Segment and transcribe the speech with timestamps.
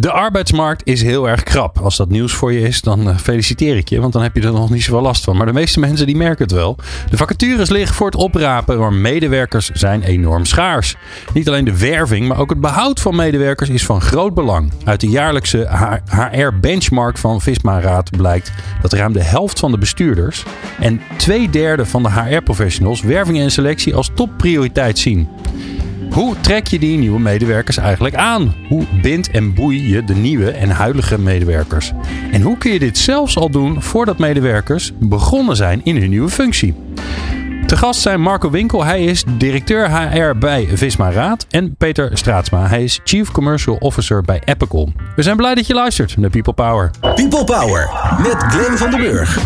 [0.00, 1.78] De arbeidsmarkt is heel erg krap.
[1.78, 4.42] Als dat nieuws voor je is, dan eh, feliciteer ik je, want dan heb je
[4.42, 5.36] er nog niet zoveel last van.
[5.36, 6.76] Maar de meeste mensen die merken het wel.
[7.10, 10.96] De vacatures liggen voor het oprapen, maar medewerkers zijn enorm schaars.
[11.34, 14.72] Niet alleen de werving, maar ook het behoud van medewerkers is van groot belang.
[14.84, 15.68] Uit de jaarlijkse
[16.30, 18.52] HR-benchmark van Visma Raad blijkt
[18.82, 20.44] dat ruim de helft van de bestuurders
[20.80, 25.28] en twee derde van de HR-professionals werving en selectie als topprioriteit zien.
[26.10, 28.54] Hoe trek je die nieuwe medewerkers eigenlijk aan?
[28.68, 31.92] Hoe bind en boei je de nieuwe en huidige medewerkers?
[32.32, 36.28] En hoe kun je dit zelfs al doen voordat medewerkers begonnen zijn in hun nieuwe
[36.28, 36.74] functie?
[37.66, 41.46] Te gast zijn Marco Winkel, hij is directeur HR bij Visma Raad.
[41.50, 44.92] En Peter Straatsma, hij is Chief Commercial Officer bij Epicol.
[45.16, 46.90] We zijn blij dat je luistert naar People Power.
[47.00, 47.90] People Power
[48.22, 49.38] met Glenn van den Burg.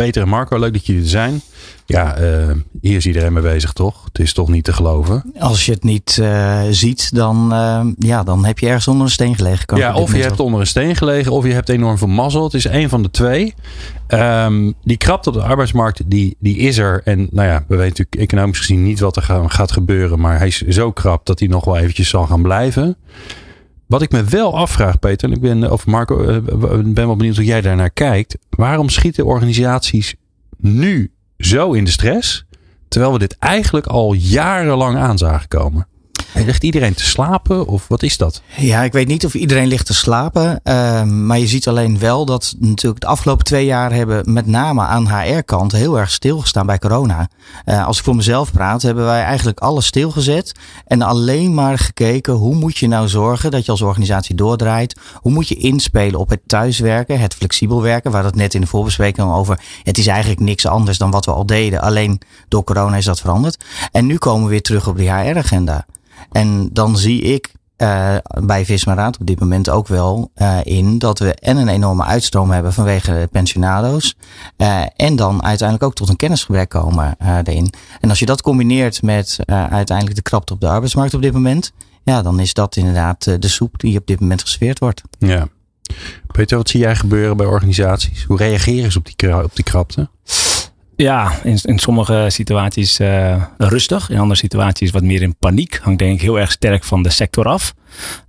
[0.00, 1.40] Peter en Marco, leuk dat jullie er zijn.
[1.86, 4.04] Ja, uh, hier is iedereen mee bezig, toch?
[4.04, 5.32] Het is toch niet te geloven?
[5.38, 9.12] Als je het niet uh, ziet, dan, uh, ja, dan heb je ergens onder een
[9.12, 9.66] steen gelegen.
[9.66, 12.44] Kan ja, of je hebt onder een steen gelegen, of je hebt enorm veel mazzel.
[12.44, 13.54] Het is één van de twee.
[14.08, 17.00] Um, die krapte op de arbeidsmarkt, die, die is er.
[17.04, 20.20] En nou ja, we weten natuurlijk economisch gezien niet wat er gaat gebeuren.
[20.20, 22.96] Maar hij is zo krap dat hij nog wel eventjes zal gaan blijven.
[23.90, 26.42] Wat ik me wel afvraag, Peter, en ik ben, of Marco,
[26.82, 28.38] ben wel benieuwd hoe jij daarnaar kijkt.
[28.50, 30.14] Waarom schieten organisaties
[30.56, 32.44] nu zo in de stress,
[32.88, 35.86] terwijl we dit eigenlijk al jarenlang aan zagen komen?
[36.34, 38.42] Ligt iedereen te slapen of wat is dat?
[38.56, 40.60] Ja, ik weet niet of iedereen ligt te slapen.
[40.64, 44.82] Uh, maar je ziet alleen wel dat natuurlijk de afgelopen twee jaar hebben met name
[44.82, 47.28] aan HR-kant heel erg stilgestaan bij corona.
[47.66, 50.52] Uh, als ik voor mezelf praat, hebben wij eigenlijk alles stilgezet.
[50.86, 54.96] En alleen maar gekeken hoe moet je nou zorgen dat je als organisatie doordraait.
[55.14, 58.10] Hoe moet je inspelen op het thuiswerken, het flexibel werken.
[58.10, 59.60] Waar dat net in de voorbespreking over.
[59.82, 61.80] Het is eigenlijk niks anders dan wat we al deden.
[61.80, 63.64] Alleen door corona is dat veranderd.
[63.92, 65.86] En nu komen we weer terug op die HR-agenda.
[66.30, 71.18] En dan zie ik uh, bij Visma op dit moment ook wel uh, in dat
[71.18, 74.16] we en een enorme uitstroom hebben vanwege pensionado's.
[74.56, 77.72] Uh, en dan uiteindelijk ook tot een kennisgebrek komen erin.
[78.00, 81.72] En als je dat combineert met uiteindelijk de krapte op de arbeidsmarkt op dit moment.
[82.04, 85.02] Ja, dan is dat inderdaad de soep die op dit moment gesfeerd wordt.
[85.18, 85.48] Ja.
[86.26, 88.24] Peter, wat zie jij gebeuren bij organisaties?
[88.24, 90.08] Hoe reageren ze op die, op die krapte?
[91.00, 94.10] Ja, in, in sommige situaties uh, rustig.
[94.10, 95.78] In andere situaties wat meer in paniek.
[95.82, 97.74] Hangt denk ik heel erg sterk van de sector af.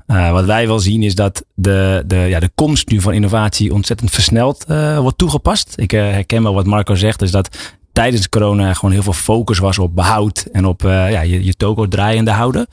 [0.07, 3.73] Uh, wat wij wel zien is dat de, de, ja, de komst nu van innovatie
[3.73, 5.73] ontzettend versneld uh, wordt toegepast.
[5.75, 7.19] Ik herken wel wat Marco zegt.
[7.19, 7.57] Dus dat
[7.93, 11.53] tijdens corona gewoon heel veel focus was op behoud en op uh, ja, je, je
[11.53, 12.67] toko draaiende houden.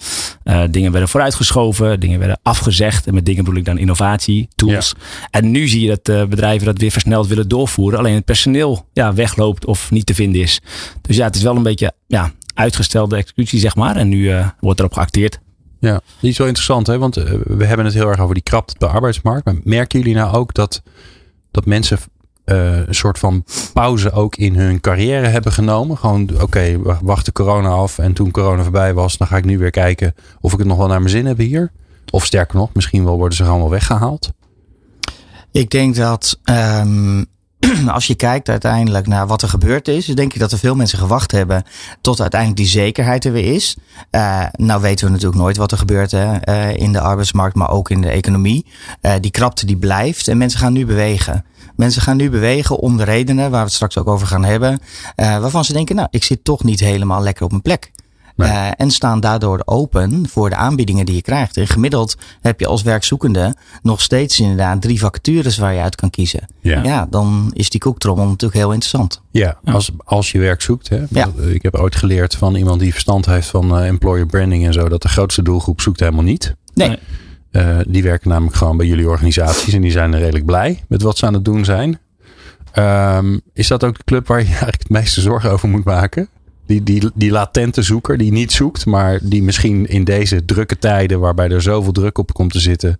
[0.44, 3.06] Uh, dingen werden vooruitgeschoven, dingen werden afgezegd.
[3.06, 4.94] En met dingen bedoel ik dan innovatie, tools.
[4.96, 5.28] Ja.
[5.30, 7.98] En nu zie je dat uh, bedrijven dat weer versneld willen doorvoeren.
[7.98, 10.60] Alleen het personeel ja, wegloopt of niet te vinden is.
[11.00, 13.96] Dus ja, het is wel een beetje ja, uitgestelde executie, zeg maar.
[13.96, 15.38] En nu wordt erop geacteerd.
[15.80, 16.98] Ja, die is wel interessant, hè?
[16.98, 17.14] want
[17.44, 19.44] we hebben het heel erg over die krapte op de arbeidsmarkt.
[19.44, 20.82] Maar merken jullie nou ook dat,
[21.50, 21.98] dat mensen
[22.48, 25.98] uh, een soort van pauze ook in hun carrière hebben genomen.
[25.98, 29.44] Gewoon, oké, okay, wacht de corona af en toen corona voorbij was, dan ga ik
[29.44, 31.70] nu weer kijken of ik het nog wel naar mijn zin heb hier.
[32.10, 34.32] Of sterker nog, misschien wel worden ze gewoon wel weggehaald.
[35.52, 37.26] Ik denk dat um,
[37.88, 40.98] als je kijkt uiteindelijk naar wat er gebeurd is, denk ik dat er veel mensen
[40.98, 41.62] gewacht hebben
[42.00, 43.76] tot uiteindelijk die zekerheid er weer is.
[44.10, 47.70] Uh, nou weten we natuurlijk nooit wat er gebeurt hè, uh, in de arbeidsmarkt, maar
[47.70, 48.66] ook in de economie.
[49.20, 51.44] Die krapte die blijft en mensen gaan nu bewegen.
[51.78, 54.72] Mensen gaan nu bewegen om de redenen waar we het straks ook over gaan hebben.
[55.16, 57.92] Uh, waarvan ze denken, nou, ik zit toch niet helemaal lekker op mijn plek.
[58.36, 58.48] Nee.
[58.48, 61.56] Uh, en staan daardoor open voor de aanbiedingen die je krijgt.
[61.56, 66.10] En gemiddeld heb je als werkzoekende nog steeds inderdaad drie vacatures waar je uit kan
[66.10, 66.46] kiezen.
[66.60, 69.22] Ja, ja dan is die koektrommel natuurlijk heel interessant.
[69.30, 70.88] Ja, als, als je werk zoekt.
[70.88, 71.04] Hè?
[71.10, 71.28] Ja.
[71.36, 74.88] Ik heb ooit geleerd van iemand die verstand heeft van uh, employer branding en zo,
[74.88, 76.54] dat de grootste doelgroep zoekt helemaal niet.
[76.74, 76.98] Nee.
[77.52, 81.18] Uh, die werken namelijk gewoon bij jullie organisaties en die zijn redelijk blij met wat
[81.18, 81.98] ze aan het doen zijn.
[82.74, 86.28] Um, is dat ook de club waar je eigenlijk het meeste zorgen over moet maken?
[86.66, 91.20] Die, die, die latente zoeker die niet zoekt, maar die misschien in deze drukke tijden,
[91.20, 92.98] waarbij er zoveel druk op komt te zitten,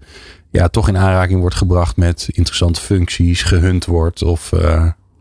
[0.50, 4.60] ja, toch in aanraking wordt gebracht met interessante functies, gehunt wordt of uh,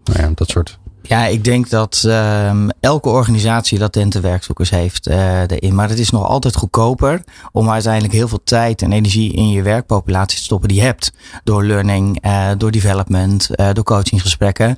[0.04, 5.42] nou ja, dat soort Ja, ik denk dat um, elke organisatie latente werkzoekers heeft uh,
[5.42, 5.76] erin.
[5.76, 9.62] Maar het is nog altijd goedkoper om uiteindelijk heel veel tijd en energie in je
[9.62, 11.12] werkpopulatie te stoppen die je hebt.
[11.44, 14.78] Door learning, uh, door development, uh, door coachinggesprekken.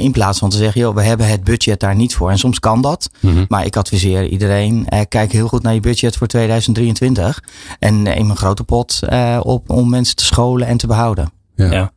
[0.00, 2.30] in plaats van te zeggen, joh, we hebben het budget daar niet voor.
[2.30, 3.10] En soms kan dat.
[3.20, 3.44] Mm -hmm.
[3.48, 7.42] Maar ik adviseer iedereen, kijk heel goed naar je budget voor 2023.
[7.78, 9.00] En neem een grote pot
[9.40, 11.32] op om mensen te scholen en te behouden.
[11.54, 11.72] Ja.
[11.72, 11.92] ja.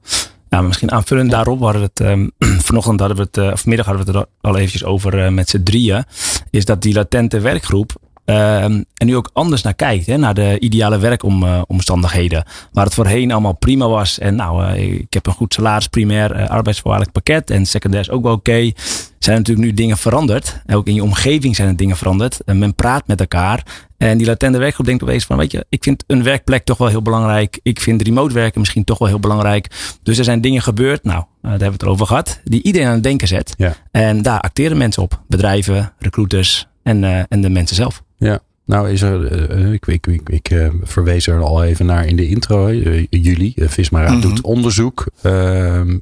[0.51, 2.31] Nou, misschien aanvullend daarop hadden we het, um,
[2.68, 5.30] vanochtend hadden we het, uh, of vanmiddag hadden we het er al eventjes over uh,
[5.30, 6.03] met z'n drieën.
[6.50, 7.94] Is dat die latente werkgroep
[8.25, 10.06] uh, en nu ook anders naar kijkt.
[10.06, 12.44] Hè, naar de ideale werkomstandigheden.
[12.71, 14.19] Waar het voorheen allemaal prima was.
[14.19, 17.50] En nou, ik heb een goed salaris, primair, arbeidsvoorwaardelijk pakket.
[17.50, 18.50] En secundair is ook wel oké.
[18.51, 18.75] Okay.
[19.19, 20.62] Zijn natuurlijk nu dingen veranderd.
[20.65, 22.39] En ook in je omgeving zijn er dingen veranderd.
[22.45, 23.63] En men praat met elkaar.
[23.97, 26.88] En die latente werkgroep denkt opeens van, weet je, ik vind een werkplek toch wel
[26.88, 27.59] heel belangrijk.
[27.63, 29.67] Ik vind remote werken misschien toch wel heel belangrijk.
[30.03, 32.94] Dus er zijn dingen gebeurd, nou, daar hebben we het over gehad, die iedereen aan
[32.94, 33.53] het denken zet.
[33.57, 33.74] Ja.
[33.91, 35.21] En daar acteren mensen op.
[35.27, 38.03] Bedrijven, recruiters en, en de mensen zelf.
[38.21, 38.39] Ja.
[38.65, 42.15] Nou is er, uh, ik, ik, ik, ik uh, verwees er al even naar in
[42.15, 42.68] de intro.
[42.68, 44.21] Uh, jullie, Visma mm -hmm.
[44.21, 45.97] doet onderzoek ehm,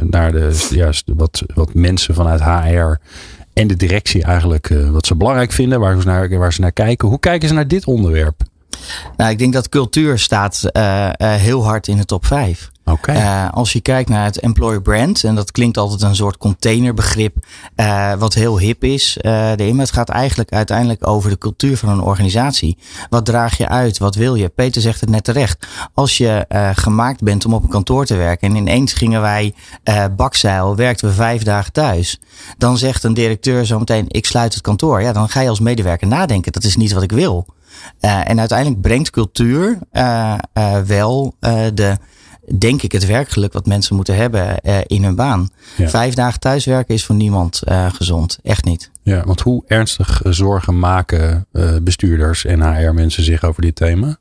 [0.00, 2.94] naar de, juist wat, wat mensen vanuit HR
[3.52, 7.08] en de directie eigenlijk wat ze belangrijk vinden, waar ze, naar, waar ze naar kijken.
[7.08, 8.42] Hoe kijken ze naar dit onderwerp?
[9.16, 10.70] Nou, ik denk dat cultuur staat
[11.18, 12.70] heel hard in de top 5.
[13.08, 17.36] Uh, als je kijkt naar het employer brand, en dat klinkt altijd een soort containerbegrip,
[17.76, 19.16] uh, wat heel hip is.
[19.16, 22.78] Uh, de het gaat eigenlijk uiteindelijk over de cultuur van een organisatie.
[23.10, 23.98] Wat draag je uit?
[23.98, 24.48] Wat wil je?
[24.48, 25.66] Peter zegt het net terecht.
[25.94, 29.54] Als je gemaakt bent om op een kantoor te werken en ineens gingen wij
[30.16, 32.20] bakzeil, werkten we vijf dagen thuis.
[32.58, 35.02] Dan zegt een directeur zometeen, ik sluit het kantoor.
[35.02, 36.52] Ja, dan ga je als medewerker nadenken.
[36.52, 37.46] Dat is niet wat ik wil.
[38.00, 39.78] en uiteindelijk brengt cultuur
[40.86, 41.34] wel
[41.74, 41.96] de
[42.58, 45.50] denk ik, het werkgeluk wat mensen moeten hebben uh, in hun baan.
[45.76, 45.88] Ja.
[45.88, 48.38] Vijf dagen thuiswerken is voor niemand uh, gezond.
[48.42, 48.90] Echt niet.
[49.02, 54.16] Ja, want hoe ernstig zorgen maken uh, bestuurders en HR-mensen zich over dit thema?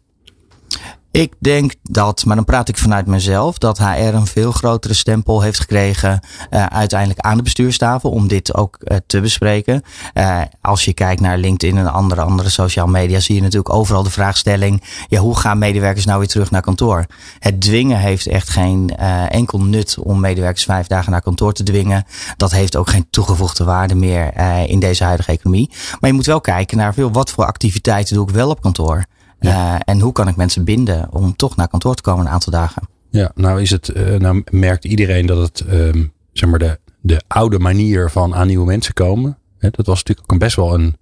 [1.11, 5.41] Ik denk dat, maar dan praat ik vanuit mezelf, dat HR een veel grotere stempel
[5.41, 6.19] heeft gekregen
[6.51, 9.81] uh, uiteindelijk aan de bestuurstafel om dit ook uh, te bespreken.
[10.13, 14.03] Uh, als je kijkt naar LinkedIn en andere, andere social media, zie je natuurlijk overal
[14.03, 17.05] de vraagstelling, ja, hoe gaan medewerkers nou weer terug naar kantoor?
[17.39, 18.95] Het dwingen heeft echt geen
[19.29, 22.05] enkel nut om medewerkers vijf dagen naar kantoor te dwingen.
[22.37, 24.37] Dat heeft ook geen toegevoegde waarde meer
[24.67, 25.69] in deze huidige economie.
[25.99, 29.05] Maar je moet wel kijken naar veel, wat voor activiteiten doe ik wel op kantoor?
[29.41, 29.73] Ja.
[29.73, 32.51] Uh, en hoe kan ik mensen binden om toch naar kantoor te komen een aantal
[32.51, 32.81] dagen?
[33.09, 37.21] Ja, nou is het, uh, nou merkt iedereen dat het, um, zeg maar, de, de
[37.27, 39.37] oude manier van aan nieuwe mensen komen.
[39.57, 40.97] Hè, dat was natuurlijk ook best wel een.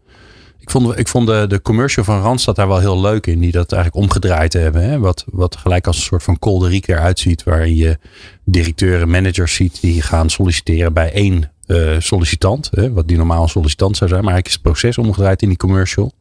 [0.59, 3.39] Ik vond, ik vond de, de commercial van Randstad daar wel heel leuk in.
[3.39, 4.83] Die dat eigenlijk omgedraaid hebben.
[4.83, 4.99] Hè?
[4.99, 7.43] Wat, wat gelijk als een soort van kolderiek eruit ziet.
[7.43, 7.97] Waarin je
[8.43, 12.69] directeuren, managers ziet die gaan solliciteren bij één uh, sollicitant.
[12.71, 12.93] Hè?
[12.93, 14.23] Wat die normaal een sollicitant zou zijn.
[14.23, 16.11] Maar eigenlijk is het proces omgedraaid in die commercial.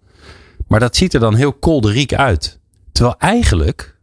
[0.69, 2.59] Maar dat ziet er dan heel kolderiek uit.
[2.93, 3.99] Terwijl eigenlijk,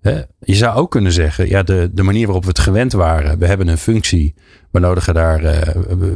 [0.00, 3.38] hè, je zou ook kunnen zeggen, ja, de, de manier waarop we het gewend waren.
[3.38, 4.34] We hebben een functie,
[4.70, 5.50] we nodigen daar, uh,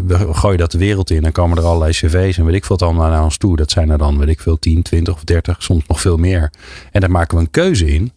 [0.06, 1.22] we gooien dat de wereld in.
[1.22, 3.56] Dan komen er allerlei cv's en weet ik veel allemaal naar ons toe.
[3.56, 6.50] Dat zijn er dan, weet ik veel, 10, 20 of 30, soms nog veel meer.
[6.90, 8.12] En daar maken we een keuze in.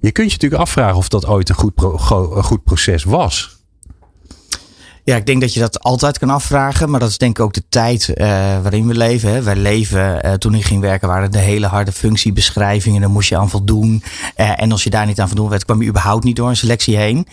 [0.00, 3.57] Je kunt je natuurlijk afvragen of dat ooit een goed, een goed proces was.
[5.08, 6.90] Ja, ik denk dat je dat altijd kan afvragen.
[6.90, 8.26] Maar dat is denk ik ook de tijd uh,
[8.62, 9.32] waarin we leven.
[9.32, 9.42] Hè.
[9.42, 13.00] Wij leven, uh, toen ik ging werken, waren de hele harde functiebeschrijvingen.
[13.00, 14.02] Daar moest je aan voldoen.
[14.36, 16.56] Uh, en als je daar niet aan voldoen werd, kwam je überhaupt niet door een
[16.56, 17.26] selectie heen.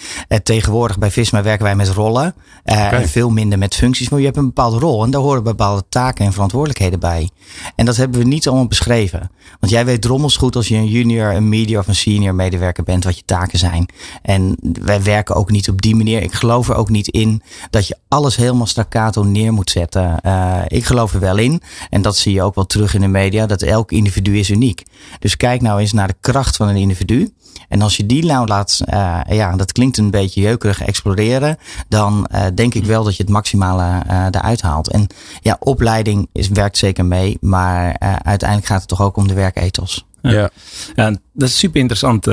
[0.44, 2.36] tegenwoordig bij Visma werken wij met rollen.
[2.66, 3.02] Okay.
[3.02, 4.10] En veel minder met functies.
[4.10, 5.04] Maar je hebt een bepaalde rol.
[5.04, 7.30] En daar horen bepaalde taken en verantwoordelijkheden bij.
[7.76, 9.32] En dat hebben we niet allemaal beschreven.
[9.60, 12.84] Want jij weet drommels goed als je een junior, een medior of een senior medewerker
[12.84, 13.04] bent.
[13.04, 13.90] Wat je taken zijn.
[14.22, 16.22] En wij werken ook niet op die manier.
[16.22, 20.20] Ik geloof er ook niet in dat je alles helemaal staccato neer moet zetten.
[20.26, 23.08] Uh, ik geloof er wel in, en dat zie je ook wel terug in de
[23.08, 24.84] media, dat elk individu is uniek.
[25.20, 27.34] Dus kijk nou eens naar de kracht van een individu.
[27.70, 31.58] En als je die nou laat, uh, ja, dat klinkt een beetje jeukerig exploderen,
[31.88, 34.90] dan uh, denk ik wel dat je het maximale uh, eruit haalt.
[34.90, 35.08] En
[35.42, 40.06] ja, opleiding is, werkt zeker mee, maar uiteindelijk gaat het toch ook om de werkethos.
[40.22, 40.50] Ja.
[40.96, 42.26] ja, dat is super interessant,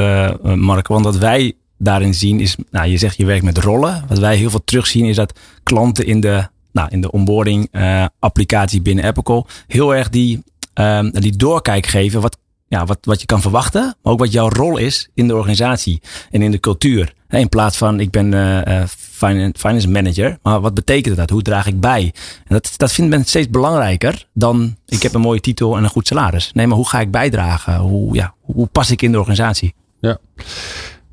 [0.57, 4.05] Mark, want dat wij daarin zien is, nou, je zegt je werkt met rollen.
[4.09, 8.07] Wat wij heel veel terugzien is dat klanten in de, nou, in de onboarding uh,
[8.19, 10.43] applicatie binnen Apple heel erg die,
[10.75, 14.49] um, die doorkijk geven wat, ja, wat, wat je kan verwachten, maar ook wat jouw
[14.49, 17.15] rol is in de organisatie en in de cultuur.
[17.29, 18.83] In plaats van ik ben uh,
[19.55, 21.31] finance manager, maar wat betekent dat?
[21.31, 22.13] Hoe draag ik bij?
[22.45, 25.91] En dat, dat vindt men steeds belangrijker dan ik heb een mooie titel en een
[25.91, 26.51] goed salaris.
[26.53, 27.77] Nee, maar hoe ga ik bijdragen?
[27.77, 29.75] Hoe, ja, hoe pas ik in de organisatie?
[30.01, 30.19] Ja.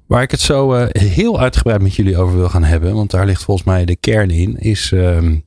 [0.10, 3.26] Waar ik het zo eh, heel uitgebreid met jullie over wil gaan hebben, want daar
[3.26, 5.38] ligt volgens mij de kern in, is ehm,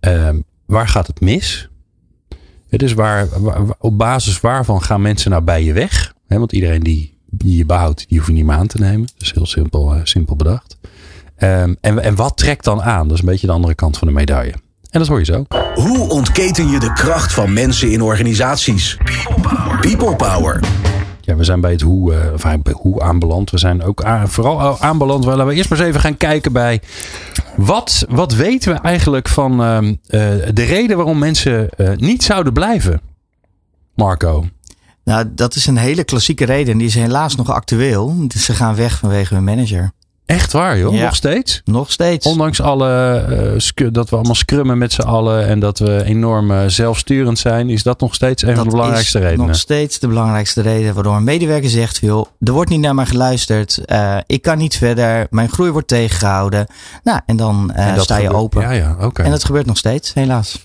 [0.00, 1.68] ehm, waar gaat het mis?
[2.68, 3.28] Het is waar,
[3.78, 6.14] op basis waarvan gaan mensen nou bij je weg?
[6.26, 9.06] Want iedereen die, die je behoudt, die hoef je niet meer aan te nemen.
[9.06, 10.78] Dat is heel simpel, eh, simpel bedacht.
[11.36, 13.08] Ehm, en, en wat trekt dan aan?
[13.08, 14.54] Dat is een beetje de andere kant van de medaille.
[14.90, 15.44] En dat hoor je zo.
[15.74, 18.96] Hoe ontketen je de kracht van mensen in organisaties?
[19.80, 20.60] People Power.
[21.26, 23.50] Ja, we zijn bij het hoe, of bij hoe aanbeland.
[23.50, 25.24] We zijn ook vooral aanbeland.
[25.24, 26.80] Maar laten we eerst maar eens even gaan kijken bij.
[27.56, 30.20] Wat, wat weten we eigenlijk van ehm, eh,
[30.54, 33.00] de reden waarom mensen eh, niet zouden blijven?
[33.94, 34.48] Marco.
[35.04, 36.72] Nou, dat is een hele klassieke reden.
[36.72, 38.28] En die is helaas nog actueel.
[38.28, 39.92] Dus ze gaan weg vanwege hun manager.
[40.26, 40.94] Echt waar, joh?
[40.94, 41.04] Ja.
[41.04, 41.60] Nog steeds?
[41.64, 42.26] Nog steeds.
[42.26, 43.14] Ondanks alle
[43.76, 47.70] eh, dat we allemaal scrummen met z'n allen en dat we enorm eh, zelfsturend zijn,
[47.70, 49.46] is dat nog steeds een van de Dat belangrijkste is redenen.
[49.46, 53.06] nog steeds de belangrijkste reden waardoor een medewerker zegt: joh, er wordt niet naar mij
[53.06, 53.78] geluisterd.
[53.84, 55.26] eh, ik kan niet verder.
[55.30, 56.66] Mijn groei wordt tegengehouden.
[57.02, 58.62] Nou, en dan eh, En sta je gebeurt- open.
[58.62, 59.22] Ja, ja, oké.
[59.22, 60.64] En dat gebeurt nog steeds, helaas.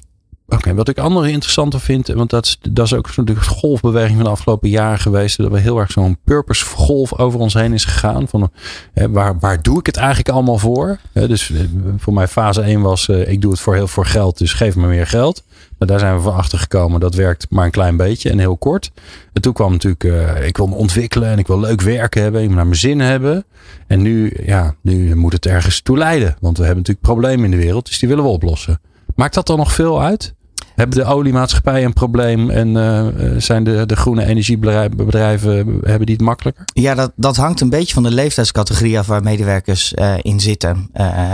[0.54, 4.16] Oké, wat ik andere interessante vind, want dat is, dat is ook zo'n de golfbeweging
[4.16, 7.74] van de afgelopen jaren geweest, dat we heel erg zo'n purpose golf over ons heen
[7.74, 8.28] is gegaan.
[8.28, 8.52] Van,
[8.94, 11.00] eh, waar, waar doe ik het eigenlijk allemaal voor?
[11.14, 11.60] Eh, dus eh,
[11.98, 14.76] voor mij fase 1 was, eh, ik doe het voor heel voor geld, dus geef
[14.76, 15.44] me meer geld.
[15.82, 18.58] Maar daar zijn we van achter gekomen, dat werkt maar een klein beetje en heel
[18.58, 18.92] kort.
[19.34, 22.42] En toen kwam natuurlijk, eh, ik wil me ontwikkelen en ik wil leuk werk hebben,
[22.42, 23.46] ik wil naar mijn zin hebben.
[23.88, 27.52] En nu, ja, nu moet het ergens toe leiden, want we hebben natuurlijk problemen in
[27.52, 28.80] de wereld, dus die willen we oplossen.
[29.16, 30.34] Maakt dat dan nog veel uit?
[30.82, 36.16] Hebben de oliemaatschappijen een probleem en eh, eh, zijn de, de groene energiebedrijven hebben die
[36.16, 36.66] het makkelijker?
[36.74, 40.90] Ja, dat, dat hangt een beetje van de leeftijdscategorie af waar medewerkers eh, in zitten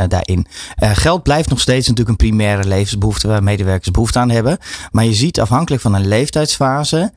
[0.08, 0.48] daarin.
[0.75, 4.58] Geld blijft nog steeds natuurlijk een primaire levensbehoefte waar medewerkers behoefte aan hebben.
[4.92, 7.12] Maar je ziet afhankelijk van een leeftijdsfase,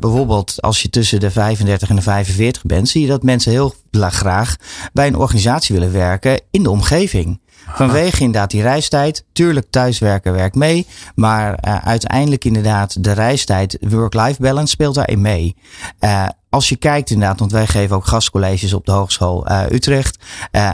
[0.00, 3.74] bijvoorbeeld als je tussen de 35 en de 45 bent, zie je dat mensen heel
[3.92, 4.56] graag
[4.92, 7.40] bij een organisatie willen werken in de omgeving.
[7.66, 9.24] Vanwege inderdaad die reistijd.
[9.32, 10.86] Tuurlijk, thuiswerken werkt mee.
[11.14, 15.56] Maar eh, uiteindelijk inderdaad de reistijd, work-life balance speelt daarin mee.
[15.98, 20.18] Eh, als je kijkt inderdaad, want wij geven ook gastcolleges op de Hogeschool eh, Utrecht.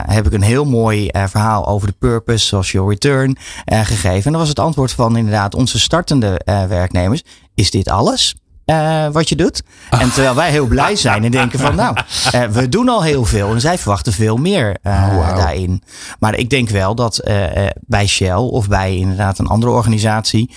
[0.05, 4.25] heb ik een heel mooi verhaal over de purpose, social return gegeven.
[4.25, 7.23] En dat was het antwoord van inderdaad onze startende werknemers.
[7.55, 8.35] Is dit alles?
[8.69, 9.63] Eh, wat je doet.
[9.89, 11.95] En terwijl wij heel blij zijn en denken van nou,
[12.31, 13.51] eh, we doen al heel veel.
[13.51, 15.81] En zij verwachten veel meer eh, Oh, daarin.
[16.19, 17.21] Maar ik denk wel dat
[17.79, 20.51] bij Shell of bij inderdaad een andere organisatie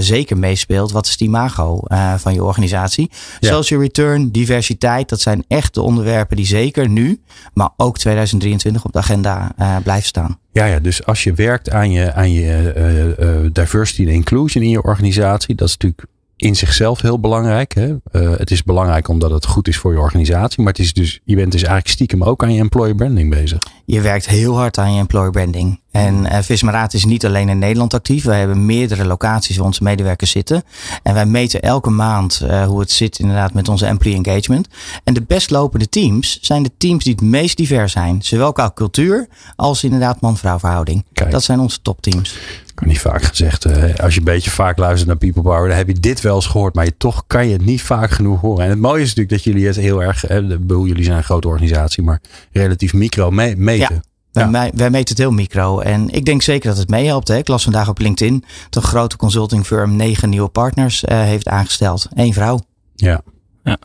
[0.00, 0.92] zeker meespeelt.
[0.92, 1.80] Wat is het imago
[2.16, 3.10] van je organisatie?
[3.40, 3.48] Ja.
[3.48, 7.22] Social return, diversiteit, dat zijn echt de onderwerpen die zeker nu,
[7.54, 10.38] maar ook 2023 op de agenda blijven staan.
[10.52, 14.82] Ja, ja, dus als je werkt aan je, aan je diversity en inclusion in je
[14.82, 16.08] organisatie, dat is natuurlijk
[16.38, 17.74] in zichzelf heel belangrijk.
[17.74, 17.96] Hè?
[18.10, 21.20] Eh, het is belangrijk omdat het goed is voor je organisatie, maar het is dus,
[21.24, 23.58] je bent dus eigenlijk stiekem ook aan je employer branding bezig.
[23.90, 25.80] Je werkt heel hard aan je employer branding.
[25.90, 28.24] En uh, Vismaraat is niet alleen in Nederland actief.
[28.24, 30.62] Wij hebben meerdere locaties waar onze medewerkers zitten.
[31.02, 34.68] En wij meten elke maand uh, hoe het zit inderdaad met onze employee engagement.
[35.04, 38.22] En de best lopende teams zijn de teams die het meest divers zijn.
[38.22, 41.04] Zowel qua cultuur als inderdaad man-vrouw verhouding.
[41.12, 41.30] Kijk.
[41.30, 42.38] Dat zijn onze topteams.
[42.68, 45.68] Ik kan niet vaak gezegd, eh, als je een beetje vaak luistert naar People Power,
[45.68, 48.10] dan heb je dit wel eens gehoord, maar je, toch kan je het niet vaak
[48.10, 48.64] genoeg horen.
[48.64, 51.24] En het mooie is natuurlijk dat jullie het heel erg, eh, bedoel, jullie zijn een
[51.24, 52.20] grote organisatie, maar
[52.52, 53.94] relatief micro me- meten.
[53.94, 54.00] Ja.
[54.32, 54.50] Wij, Ja.
[54.50, 55.80] mij- wij meten het heel micro.
[55.80, 57.28] En ik denk zeker dat het meehelpt.
[57.28, 57.36] Hè.
[57.36, 61.48] Ik las vandaag op LinkedIn dat een grote consulting firm negen nieuwe partners eh, heeft
[61.48, 62.06] aangesteld.
[62.14, 62.60] Eén vrouw.
[62.94, 63.20] Ja.
[63.64, 63.78] Ja.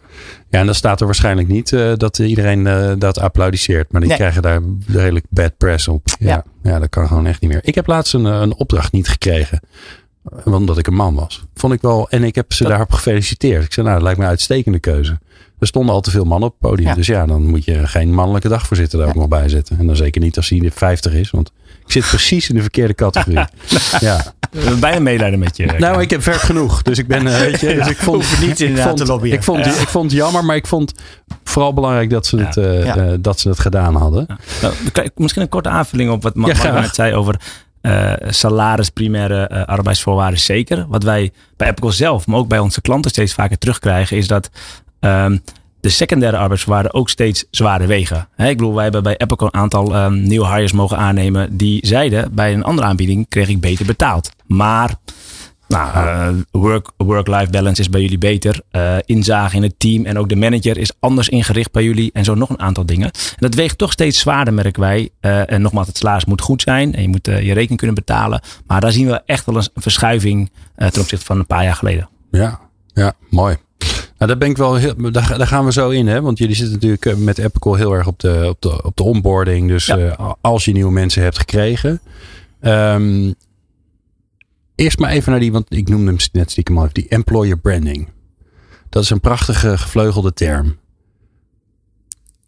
[0.50, 3.92] Ja, en dan staat er waarschijnlijk niet eh, dat iedereen eh, dat applaudisseert.
[3.92, 4.20] Maar die Nee.
[4.20, 6.08] krijgen daar redelijk bad press op.
[6.20, 6.28] Ja.
[6.30, 6.44] ja.
[6.72, 6.80] Ja.
[6.80, 7.60] dat kan gewoon echt niet meer.
[7.64, 9.60] Ik heb laatst een, een opdracht niet gekregen.
[10.46, 11.44] Eh, Omdat ik een man was.
[11.56, 12.10] Vond ik wel.
[12.10, 13.64] En ik heb ze Dat- daarop gefeliciteerd.
[13.64, 15.20] Ik zei, nou, dat lijkt me een uitstekende keuze.
[15.60, 16.88] Er stonden al te veel mannen op het podium.
[16.88, 16.94] Ja.
[16.96, 19.80] Dus ja, dan moet je geen mannelijke dagvoorzitter daar ook nog bij zetten.
[19.80, 21.32] En dan zeker niet als hij de 50 is.
[21.32, 21.52] Want
[21.86, 23.38] ik zit precies in de verkeerde categorie.
[24.00, 24.34] ja.
[24.52, 25.66] We hebben bijna medelijden met je.
[25.66, 26.82] Nou, ik heb werk genoeg.
[26.82, 29.06] Dus ik ben, eh, weet je, dus ik vond je niet ik inderdaad vond, te
[29.06, 29.34] lobbyen.
[29.34, 29.72] Ik vond, Ja.
[29.72, 30.94] ik vond het jammer, maar ik vond
[31.44, 32.62] vooral belangrijk dat ze het, Ja.
[32.62, 32.96] eh, Ja.
[32.98, 34.26] eh, dat ze het gedaan hadden.
[34.62, 36.56] Nou, misschien een korte aanvulling op wat Mark
[36.94, 37.40] zei over
[37.84, 40.40] eh, salaris, primaire eh, arbeidsvoorwaarden.
[40.40, 40.86] Zeker.
[40.88, 44.50] Wat wij bij Apple zelf, maar ook bij onze klanten steeds vaker terugkrijgen, is dat
[45.00, 45.38] ehm,
[45.82, 48.28] de secundaire arbeidsvoorwaarden ook steeds zwaarder wegen.
[48.38, 52.36] Ik bedoel, wij hebben bij Apple een aantal ehm, nieuwe hires mogen aannemen die zeiden
[52.36, 54.32] bij een andere aanbieding kreeg ik beter betaald.
[54.46, 54.96] Maar
[55.68, 58.62] nou, eh, work- work-life balance is bij jullie beter.
[58.72, 62.10] Eh inzage in het team en ook de manager is anders ingericht bij jullie.
[62.14, 63.06] En zo nog een aantal dingen.
[63.12, 65.10] En dat weegt toch steeds zwaarder, merken wij.
[65.20, 66.96] Eh, en nogmaals, het salaris moet goed zijn.
[66.96, 68.42] En je moet je rekening kunnen betalen.
[68.68, 72.10] Maar daar zien we echt wel een verschuiving ten opzichte van een paar jaar geleden.
[72.32, 72.60] Ja,
[72.94, 73.58] ja mooi.
[74.18, 76.22] Nou, daar ben ik wel heel, daar, daar, gaan we zo in, hè?
[76.22, 79.68] Want jullie zitten natuurlijk met Epical heel erg op de, op de, op de onboarding.
[79.68, 79.98] Dus ja.
[79.98, 82.02] uh, als je nieuwe mensen hebt gekregen.
[82.62, 83.36] Um,
[84.76, 88.10] eerst maar even naar die, want ik noemde hem net stiekem al die employer branding.
[88.90, 90.78] Dat is een prachtige gevleugelde term.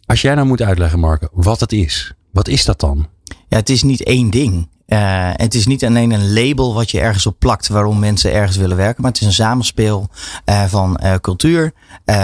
[0.06, 2.14] Als jij nou moet uitleggen, Marco, wat het is.
[2.32, 3.08] Wat is dat dan?
[3.48, 4.70] Ja, het is niet één ding.
[4.88, 8.58] Uh, het is niet alleen een label wat je ergens op plakt waarom mensen ergens
[8.58, 10.10] willen werken, maar het is een samenspeel
[10.46, 11.74] uh, van uh, cultuur.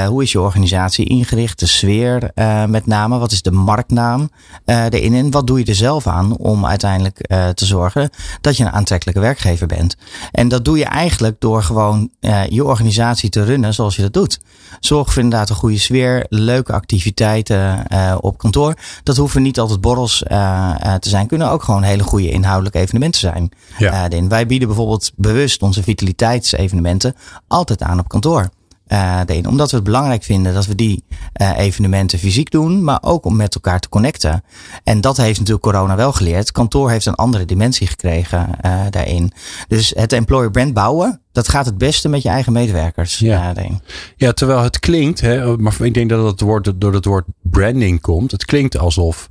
[0.07, 1.59] hoe is je organisatie ingericht?
[1.59, 2.31] De sfeer
[2.67, 3.17] met name.
[3.17, 4.29] Wat is de marktnaam
[4.65, 5.13] erin?
[5.13, 7.17] En wat doe je er zelf aan om uiteindelijk
[7.53, 8.09] te zorgen
[8.41, 9.97] dat je een aantrekkelijke werkgever bent?
[10.31, 12.09] En dat doe je eigenlijk door gewoon
[12.49, 14.39] je organisatie te runnen zoals je dat doet.
[14.79, 17.85] Zorg voor inderdaad een goede sfeer, leuke activiteiten
[18.21, 18.73] op kantoor.
[19.03, 20.17] Dat hoeven niet altijd borrels
[20.99, 23.51] te zijn, kunnen ook gewoon hele goede inhoud inhoudelijke evenementen zijn.
[23.77, 24.12] Ja.
[24.12, 27.15] Uh, wij bieden bijvoorbeeld bewust onze vitaliteitsevenementen
[27.48, 28.50] altijd aan op kantoor.
[28.88, 31.03] Uh, omdat we het belangrijk vinden dat we die
[31.41, 34.43] uh, evenementen fysiek doen, maar ook om met elkaar te connecten.
[34.84, 36.51] En dat heeft natuurlijk corona wel geleerd.
[36.51, 39.31] Kantoor heeft een andere dimensie gekregen uh, daarin.
[39.67, 43.17] Dus het employer brand bouwen, dat gaat het beste met je eigen medewerkers.
[43.17, 43.53] Ja,
[44.15, 48.01] ja terwijl het klinkt, hè, maar ik denk dat het woord door het woord branding
[48.01, 48.31] komt.
[48.31, 49.29] Het klinkt alsof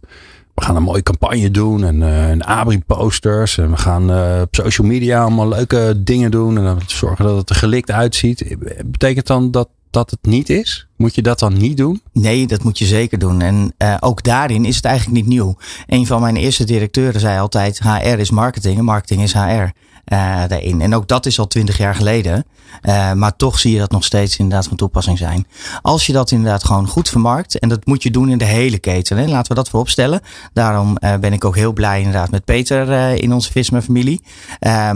[0.61, 3.59] we gaan een mooie campagne doen en, uh, Abri-posters.
[3.59, 6.57] En we gaan uh, op social media allemaal leuke dingen doen.
[6.57, 8.57] En dan zorgen dat het er gelikt uitziet.
[8.85, 10.87] Betekent dan dat dat het niet is?
[10.97, 12.03] Moet je dat dan niet doen?
[12.13, 13.41] Nee, dat moet je zeker doen.
[13.41, 15.57] En uh, ook daarin is het eigenlijk niet nieuw.
[15.87, 19.71] Een van mijn eerste directeuren zei altijd: HR is marketing en marketing is HR
[20.05, 20.81] daarin.
[20.81, 22.45] En ook dat is al twintig jaar geleden.
[22.83, 25.47] Uh, maar toch zie je dat nog steeds inderdaad van toepassing zijn.
[25.83, 27.59] Als je dat inderdaad gewoon goed vermarkt.
[27.59, 29.17] En dat moet je doen in de hele keten.
[29.17, 29.27] Hè.
[29.27, 30.21] Laten we dat voorop stellen.
[30.53, 34.23] Daarom uh, ben ik ook heel blij inderdaad met Peter in onze Visma familie.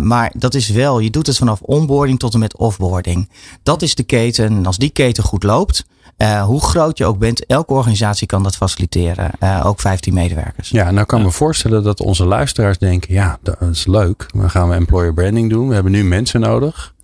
[0.01, 3.29] maar dat is wel, je doet het vanaf onboarding tot en met offboarding.
[3.63, 4.47] Dat is de keten.
[4.47, 5.85] En als die keten goed loopt.
[6.19, 9.31] Uh, hoe groot je ook bent, elke organisatie kan dat faciliteren.
[9.43, 10.71] Uh, ook 15 medewerkers.
[10.71, 14.27] Ja, nou kan ik me voorstellen dat onze luisteraars denken: ja, dat is leuk.
[14.35, 15.69] Dan gaan we employer branding doen.
[15.69, 16.95] We hebben nu mensen nodig.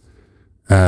[0.67, 0.79] Uh,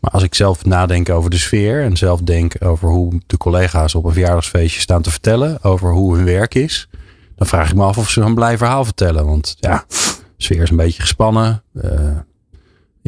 [0.00, 3.94] maar als ik zelf nadenk over de sfeer en zelf denk over hoe de collega's
[3.94, 6.88] op een verjaardagsfeestje staan te vertellen over hoe hun werk is,
[7.36, 9.26] dan vraag ik me af of ze een blij verhaal vertellen.
[9.26, 11.62] Want ja, de sfeer is een beetje gespannen.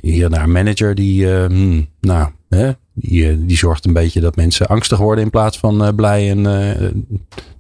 [0.03, 4.21] Hier en daar een manager die, hmm, nou, hè, die, eh, die zorgt een beetje
[4.21, 6.31] dat mensen angstig worden in plaats van uh, blij.
[6.31, 6.43] En,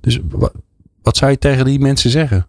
[0.00, 0.20] dus
[1.02, 2.48] wat zou je tegen die mensen zeggen?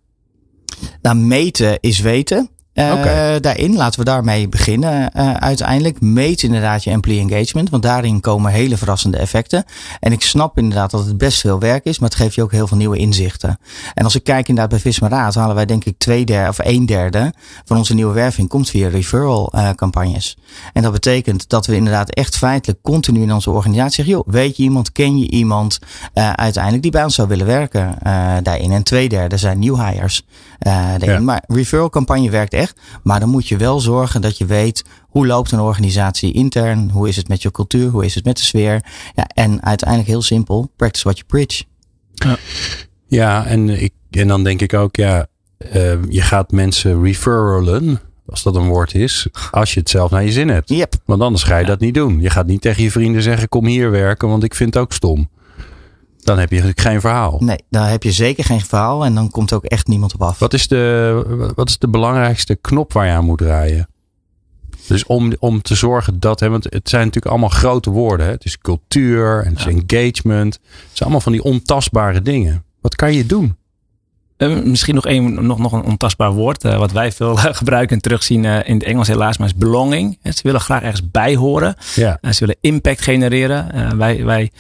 [1.01, 2.49] Nou, meten is weten.
[2.77, 3.39] Uh, okay.
[3.39, 5.11] Daarin, laten we daarmee beginnen.
[5.15, 9.63] Uh, uiteindelijk meet inderdaad je employee engagement, want daarin komen hele verrassende effecten.
[9.99, 12.51] En ik snap inderdaad dat het best veel werk is, maar het geeft je ook
[12.51, 13.59] heel veel nieuwe inzichten.
[13.93, 16.57] En als ik kijk inderdaad bij Visma Raad, halen wij denk ik twee derde of
[16.61, 17.33] een derde
[17.65, 20.37] van onze nieuwe werving komt via referral uh, campagnes.
[20.73, 24.57] En dat betekent dat we inderdaad echt feitelijk continu in onze organisatie zeggen, joh, weet
[24.57, 25.79] je iemand, ken je iemand
[26.13, 27.95] uiteindelijk die bij ons zou willen werken
[28.43, 28.71] daarin.
[28.71, 30.25] En twee derde zijn new hires
[30.59, 31.09] daarin.
[31.09, 31.19] Ja.
[31.19, 32.66] Maar referral campagne werkt echt.
[33.03, 37.07] Maar dan moet je wel zorgen dat je weet hoe loopt een organisatie intern, hoe
[37.07, 38.83] is het met je cultuur, hoe is het met de sfeer.
[39.15, 41.63] Ja, en uiteindelijk heel simpel, practice what you preach.
[42.13, 42.37] Ja,
[43.07, 45.27] ja en, ik, en dan denk ik ook, ja,
[45.75, 50.23] uh, je gaat mensen referralen, als dat een woord is, als je het zelf naar
[50.23, 50.69] je zin hebt.
[50.69, 50.93] Yep.
[51.05, 51.67] Want anders ga je ja.
[51.67, 52.21] dat niet doen.
[52.21, 54.93] Je gaat niet tegen je vrienden zeggen, kom hier werken, want ik vind het ook
[54.93, 55.29] stom.
[56.27, 57.37] Dan heb je natuurlijk geen verhaal.
[57.39, 60.39] Nee, dan heb je zeker geen verhaal en dan komt ook echt niemand op af.
[60.39, 63.87] Wat is de, wat is de belangrijkste knop waar je aan moet draaien?
[64.87, 68.25] Dus om, om te zorgen dat, hè, want het zijn natuurlijk allemaal grote woorden.
[68.25, 68.31] Hè?
[68.31, 69.71] Het is cultuur en het is ja.
[69.71, 70.53] engagement.
[70.53, 72.63] Het zijn allemaal van die ontastbare dingen.
[72.81, 73.55] Wat kan je doen?
[74.37, 78.01] Uh, misschien nog, een, nog, nog een ontastbaar woord, uh, wat wij veel gebruiken en
[78.01, 80.19] terugzien uh, in het Engels helaas, maar is belonging.
[80.23, 81.75] Ze willen graag ergens bij horen.
[81.95, 82.19] Ja.
[82.21, 83.97] ze willen impact genereren.
[83.97, 84.51] wij, wij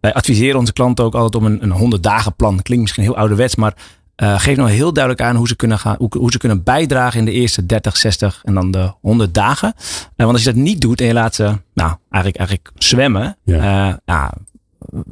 [0.00, 2.62] wij adviseren onze klanten ook altijd om een, een 100 dagen plan.
[2.62, 3.74] Klinkt misschien heel ouderwets, maar
[4.22, 7.18] uh, geef nou heel duidelijk aan hoe ze kunnen gaan, hoe, hoe, ze kunnen bijdragen
[7.18, 9.72] in de eerste 30, 60 en dan de 100 dagen.
[9.76, 9.82] Uh,
[10.16, 11.42] want als je dat niet doet en je laat ze,
[11.74, 13.88] nou, eigenlijk, eigenlijk zwemmen, ja.
[13.88, 14.32] Uh, ja,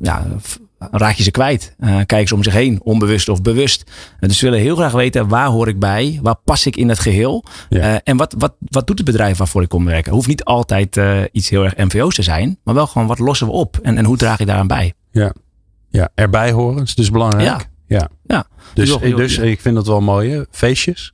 [0.03, 0.27] ja,
[0.78, 1.74] raak je ze kwijt.
[1.80, 3.84] Uh, kijken ze om zich heen, onbewust of bewust.
[3.86, 6.88] Uh, dus ze willen heel graag weten waar hoor ik bij, waar pas ik in
[6.88, 7.92] het geheel ja.
[7.92, 10.12] uh, en wat, wat, wat doet het bedrijf waarvoor ik kom werken.
[10.12, 11.00] Hoeft niet altijd
[11.32, 14.04] iets heel erg MVO's te zijn, maar wel gewoon wat lossen we op en, en
[14.04, 14.92] hoe draag ik daaraan bij.
[15.10, 15.32] Ja,
[15.90, 17.46] ja erbij horen is dus belangrijk.
[17.46, 17.60] Ja.
[17.86, 18.08] Ja.
[18.26, 18.46] ja.
[18.74, 20.44] Dus, dus, dus ik vind dat wel mooi.
[20.50, 21.12] Feestjes.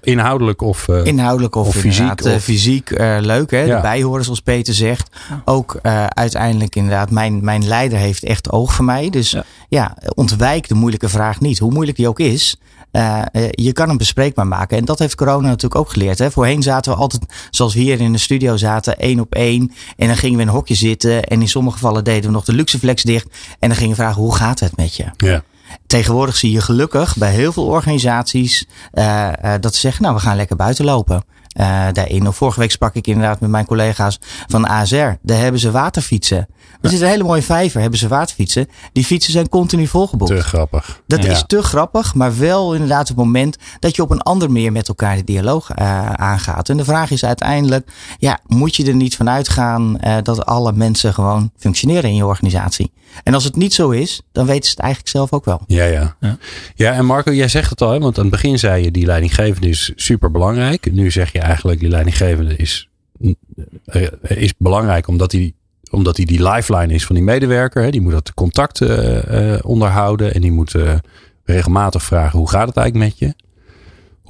[0.00, 2.24] Inhoudelijk of, uh, Inhoudelijk of, of fysiek.
[2.24, 2.42] Of...
[2.42, 3.60] fysiek uh, leuk, hè?
[3.60, 3.76] Ja.
[3.76, 5.16] De bijhoren, zoals Peter zegt.
[5.44, 9.10] Ook uh, uiteindelijk inderdaad, mijn, mijn leider heeft echt oog voor mij.
[9.10, 9.44] Dus ja.
[9.68, 11.58] ja, ontwijk de moeilijke vraag niet.
[11.58, 12.56] Hoe moeilijk die ook is.
[12.92, 14.78] Uh, je kan hem bespreekbaar maken.
[14.78, 16.18] En dat heeft corona natuurlijk ook geleerd.
[16.18, 16.30] Hè?
[16.30, 19.72] Voorheen zaten we altijd, zoals we hier in de studio zaten, één op één.
[19.96, 21.24] En dan gingen we in een hokje zitten.
[21.24, 23.26] En in sommige gevallen deden we nog de luxeflex dicht.
[23.58, 25.04] En dan gingen we vragen, hoe gaat het met je?
[25.16, 25.42] Ja.
[25.86, 29.28] Tegenwoordig zie je gelukkig bij heel veel organisaties uh,
[29.60, 31.24] dat ze zeggen, nou we gaan lekker buiten lopen.
[31.60, 32.28] Uh, daarin.
[32.28, 35.10] Of vorige week sprak ik inderdaad met mijn collega's van ASR.
[35.22, 36.48] Daar hebben ze waterfietsen.
[36.80, 38.68] Er zit een hele mooie vijver, hebben ze waterfietsen.
[38.92, 40.30] Die fietsen zijn continu volgeboekt.
[40.30, 41.02] Te grappig.
[41.06, 44.72] Dat is te grappig, maar wel inderdaad het moment dat je op een ander meer
[44.72, 46.68] met elkaar de dialoog uh, aangaat.
[46.68, 50.72] En de vraag is uiteindelijk, ja, moet je er niet vanuit gaan uh, dat alle
[50.72, 52.92] mensen gewoon functioneren in je organisatie?
[53.22, 55.62] En als het niet zo is, dan weten ze het eigenlijk zelf ook wel.
[55.66, 56.16] Ja, ja.
[56.20, 56.38] Ja,
[56.74, 57.98] ja en Marco, jij zegt het al, hè?
[57.98, 60.92] want aan het begin zei je die leidinggevende is super belangrijk.
[60.92, 62.88] Nu zeg je eigenlijk die leidinggevende is,
[64.22, 65.54] is belangrijk omdat hij
[65.90, 67.82] omdat hij die lifeline is van die medewerker.
[67.82, 70.34] Hè, die moet dat contact uh, onderhouden.
[70.34, 70.94] En die moet uh,
[71.44, 73.34] regelmatig vragen: hoe gaat het eigenlijk met je?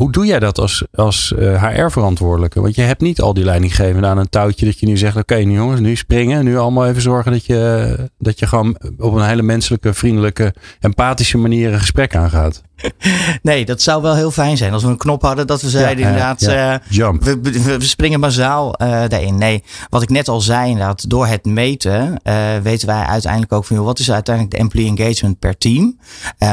[0.01, 2.61] Hoe doe jij dat als, als HR-verantwoordelijke?
[2.61, 5.35] Want je hebt niet al die leidinggevenden aan een touwtje dat je nu zegt: oké,
[5.35, 6.45] nu jongens, nu springen.
[6.45, 11.39] Nu allemaal even zorgen dat je, dat je gewoon op een hele menselijke, vriendelijke, empathische
[11.39, 12.63] manier een gesprek aangaat.
[13.43, 16.05] Nee, dat zou wel heel fijn zijn als we een knop hadden dat we zeiden
[16.05, 16.73] ja, inderdaad, ja.
[16.73, 17.23] Uh, Jump.
[17.23, 19.39] We, we, springen massaal uh, daarin.
[19.39, 23.65] Nee, wat ik net al zei inderdaad, door het meten uh, weten wij uiteindelijk ook
[23.65, 25.99] van joh, wat is uiteindelijk de employee engagement per team.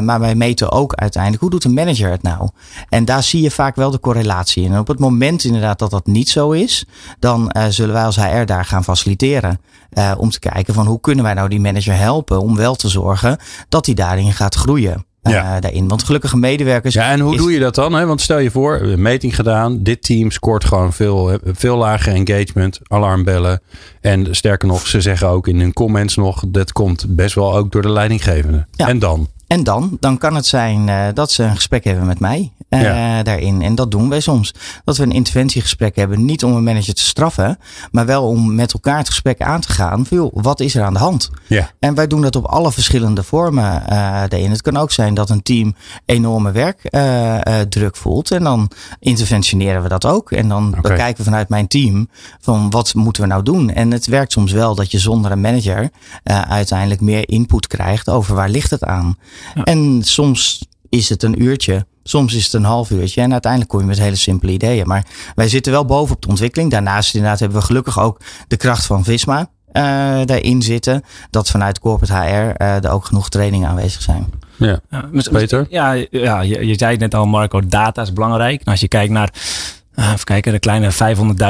[0.01, 2.49] maar wij meten ook uiteindelijk hoe doet een manager het nou.
[2.89, 4.73] En daar zie je vaak wel de correlatie in.
[4.73, 6.85] En op het moment inderdaad dat dat niet zo is,
[7.19, 9.59] dan zullen wij als HR daar gaan faciliteren.
[10.17, 13.37] om te kijken van hoe kunnen wij nou die manager helpen om wel te zorgen
[13.69, 15.55] dat hij daarin gaat groeien ja.
[15.55, 15.87] uh, daarin.
[15.87, 16.93] Want gelukkige medewerkers.
[16.93, 17.39] Ja, en hoe is...
[17.39, 17.93] doe je dat dan?
[17.93, 18.05] Hè?
[18.05, 19.83] Want stel je voor, een meting gedaan.
[19.83, 23.61] Dit team scoort gewoon veel, veel lager engagement, alarmbellen.
[24.01, 27.71] En sterker nog, ze zeggen ook in hun comments nog: dat komt best wel ook
[27.71, 28.65] door de leidinggevende.
[28.71, 28.87] Ja.
[28.87, 29.27] En dan?
[29.47, 32.81] En dan, dan kan het zijn uh, dat ze een gesprek hebben met mij uh,
[32.81, 33.23] ja.
[33.23, 33.61] daarin.
[33.61, 34.53] En dat doen wij soms.
[34.83, 36.25] Dat we een interventiegesprek hebben.
[36.25, 37.59] Niet om een manager te straffen,
[37.91, 40.05] maar wel om met elkaar het gesprek aan te gaan.
[40.05, 41.29] Veel, wat is er aan de hand?
[41.47, 41.71] Ja.
[41.79, 43.89] En wij doen dat op alle verschillende vormen uh,
[44.27, 44.51] daarin.
[44.51, 48.31] Het kan ook zijn dat een team enorme werkdruk voelt.
[48.31, 50.31] En dan interventioneren we dat ook.
[50.31, 50.81] En dan Oké.
[50.81, 52.09] bekijken we vanuit mijn team
[52.41, 53.69] van wat moeten we nou doen?
[53.69, 55.89] En het werkt soms wel dat je zonder een manager
[56.47, 59.17] uiteindelijk meer input krijgt over waar ligt het aan.
[59.55, 59.63] Ja.
[59.63, 61.85] En soms is het een uurtje.
[62.03, 63.21] Soms is het een half uurtje.
[63.21, 64.87] En uiteindelijk kom je met hele simpele ideeën.
[64.87, 66.71] Maar wij zitten wel bovenop de ontwikkeling.
[66.71, 71.03] Daarnaast inderdaad hebben we gelukkig ook de kracht van Visma uh, daarin zitten.
[71.29, 74.25] Dat vanuit corporate HR uh, er ook genoeg trainingen aanwezig zijn.
[74.55, 74.79] Ja.
[74.89, 75.65] Ja, Peter?
[75.69, 78.61] Ja, ja je, je zei het net al, Marco, data is belangrijk.
[78.63, 79.33] En als je kijkt naar,
[79.95, 80.91] uh, even kijken, de kleine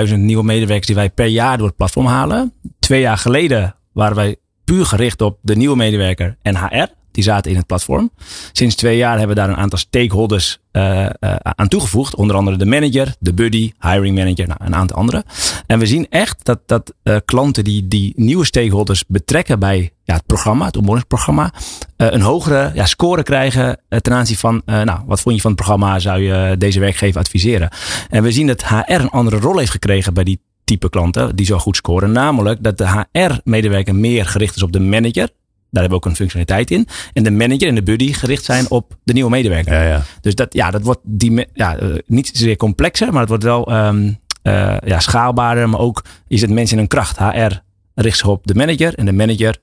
[0.07, 2.53] 500.000 nieuwe medewerkers die wij per jaar door het platform halen.
[2.79, 6.87] Twee jaar geleden waren wij puur gericht op de nieuwe medewerker en HR.
[7.17, 8.11] Die zaten in het platform.
[8.51, 12.15] Sinds twee jaar hebben we daar een aantal stakeholders uh, uh, aan toegevoegd.
[12.15, 15.23] Onder andere de manager, de buddy, hiring manager, nou, een aantal andere.
[15.67, 20.13] En we zien echt dat, dat uh, klanten die, die nieuwe stakeholders betrekken bij ja,
[20.13, 21.53] het programma, het onboardingsprogramma,
[21.95, 25.99] een hogere ja, score krijgen ten aanzien van, nou, wat vond je van het programma,
[25.99, 27.69] zou je deze werkgever adviseren?
[28.09, 31.45] En we zien dat HR een andere rol heeft gekregen bij die type klanten die
[31.45, 32.11] zo goed scoren.
[32.11, 35.29] Namelijk dat de HR-medewerker meer gericht is op de manager.
[35.69, 36.87] Daar hebben we ook een functionaliteit in.
[37.13, 39.73] En de manager en de buddy gericht zijn op de nieuwe medewerker.
[39.73, 40.03] Ja, ja.
[40.21, 43.85] Dus dat, ja, dat wordt die, ja, uh, niet zeer complexer, maar het wordt wel
[43.85, 45.69] um, uh, ja, schaalbaarder.
[45.69, 47.17] Maar ook is het mensen in een kracht.
[47.17, 47.53] HR
[47.95, 49.57] richt zich op de manager en de manager,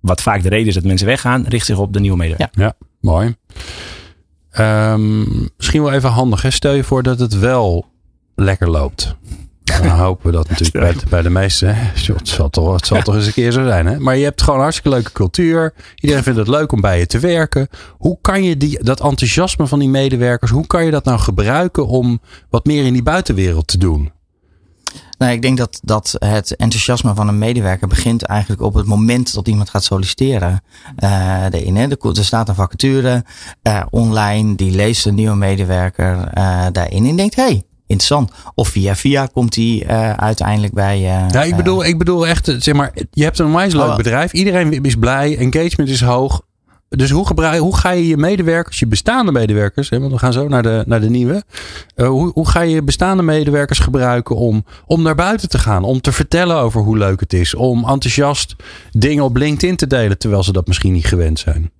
[0.00, 2.60] wat vaak de reden is dat mensen weggaan, richt zich op de nieuwe medewerker.
[2.60, 3.36] Ja, ja mooi.
[4.58, 6.42] Um, misschien wel even handig.
[6.42, 6.50] Hè?
[6.50, 7.86] Stel je voor dat het wel
[8.34, 9.16] lekker loopt.
[9.64, 11.76] Dan hopen we dat natuurlijk bij, bij de meesten.
[11.76, 13.02] Het zal, toch, het zal ja.
[13.02, 13.86] toch eens een keer zo zijn.
[13.86, 13.98] Hè?
[13.98, 15.74] Maar je hebt gewoon een hartstikke leuke cultuur.
[15.94, 17.68] Iedereen vindt het leuk om bij je te werken.
[17.90, 21.86] Hoe kan je die, dat enthousiasme van die medewerkers, hoe kan je dat nou gebruiken
[21.86, 22.20] om
[22.50, 24.12] wat meer in die buitenwereld te doen?
[25.18, 29.34] Nou, ik denk dat, dat het enthousiasme van een medewerker begint eigenlijk op het moment
[29.34, 30.62] dat iemand gaat solliciteren.
[30.98, 31.86] Uh, erin, hè.
[31.88, 33.24] Er staat een vacature
[33.62, 37.62] uh, online, die leest een nieuwe medewerker uh, daarin en denkt, hey,
[37.92, 38.30] interessant.
[38.54, 40.98] Of via via komt die uh, uiteindelijk bij.
[40.98, 43.96] Uh, ja, ik bedoel, ik bedoel echt, zeg maar, je hebt een onwijs leuk Oh.
[43.96, 44.32] bedrijf.
[44.32, 46.42] Iedereen is blij, engagement is hoog.
[46.88, 50.32] Dus hoe, gebruik, hoe ga je je medewerkers, je bestaande medewerkers, hè, want we gaan
[50.32, 51.42] zo naar de, naar de nieuwe.
[51.96, 55.84] Uh, hoe, hoe ga je je bestaande medewerkers gebruiken om, om naar buiten te gaan?
[55.84, 57.54] Om te vertellen over hoe leuk het is.
[57.54, 58.54] Om enthousiast
[58.90, 61.70] dingen op LinkedIn te delen, terwijl ze dat misschien niet gewend zijn.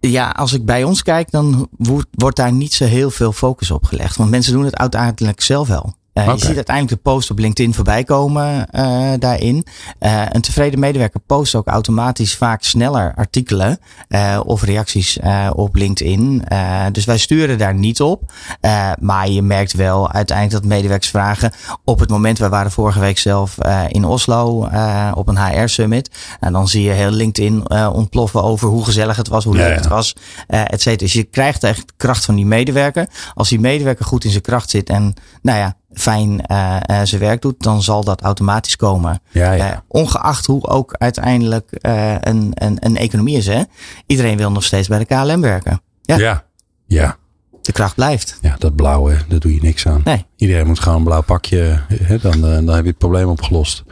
[0.00, 3.70] Ja, als ik bij ons kijk, dan wordt, wordt daar niet zo heel veel focus
[3.70, 4.16] op gelegd.
[4.16, 5.94] Want mensen doen het uiteindelijk zelf wel.
[6.18, 6.32] Uh, Oké.
[6.32, 9.66] Je ziet uiteindelijk de post op LinkedIn voorbij komen eh, daarin.
[9.98, 13.78] Eh, een tevreden medewerker post ook automatisch vaak sneller artikelen
[14.08, 16.44] eh, of reacties eh, op LinkedIn.
[16.44, 18.32] Eh, dus wij sturen daar niet op.
[18.60, 21.52] Eh, maar je merkt wel uiteindelijk dat medewerkers vragen.
[21.84, 25.66] Op het moment, wij waren vorige week zelf eh, in Oslo eh, op een HR
[25.66, 26.10] summit.
[26.40, 29.68] En dan zie je heel LinkedIn eh, ontploffen over hoe gezellig het was, hoe leuk
[29.68, 29.74] ja.
[29.74, 30.96] het was, eh et cetera.
[30.96, 33.08] Dus je krijgt echt kracht van die medewerker.
[33.34, 37.20] Als die medewerker goed in zijn kracht zit en nou ja, fijn eh, eh, zijn
[37.20, 39.20] werk doet, dan zal dat automatisch komen.
[39.30, 39.72] Ja, ja.
[39.72, 43.46] Eh, ongeacht hoe ook uiteindelijk eh, een, een, een economie is.
[43.46, 43.62] Hè?
[44.06, 45.82] Iedereen wil nog steeds bij de KLM werken.
[46.02, 46.44] Ja, ja.
[46.86, 47.16] Ja.
[47.62, 48.38] de kracht blijft.
[48.40, 50.00] Ja, dat blauwe, daar doe je niks aan.
[50.04, 50.24] Nee.
[50.36, 53.84] Iedereen moet gewoon een blauw pakje, hè, dan, dan heb je het probleem opgelost.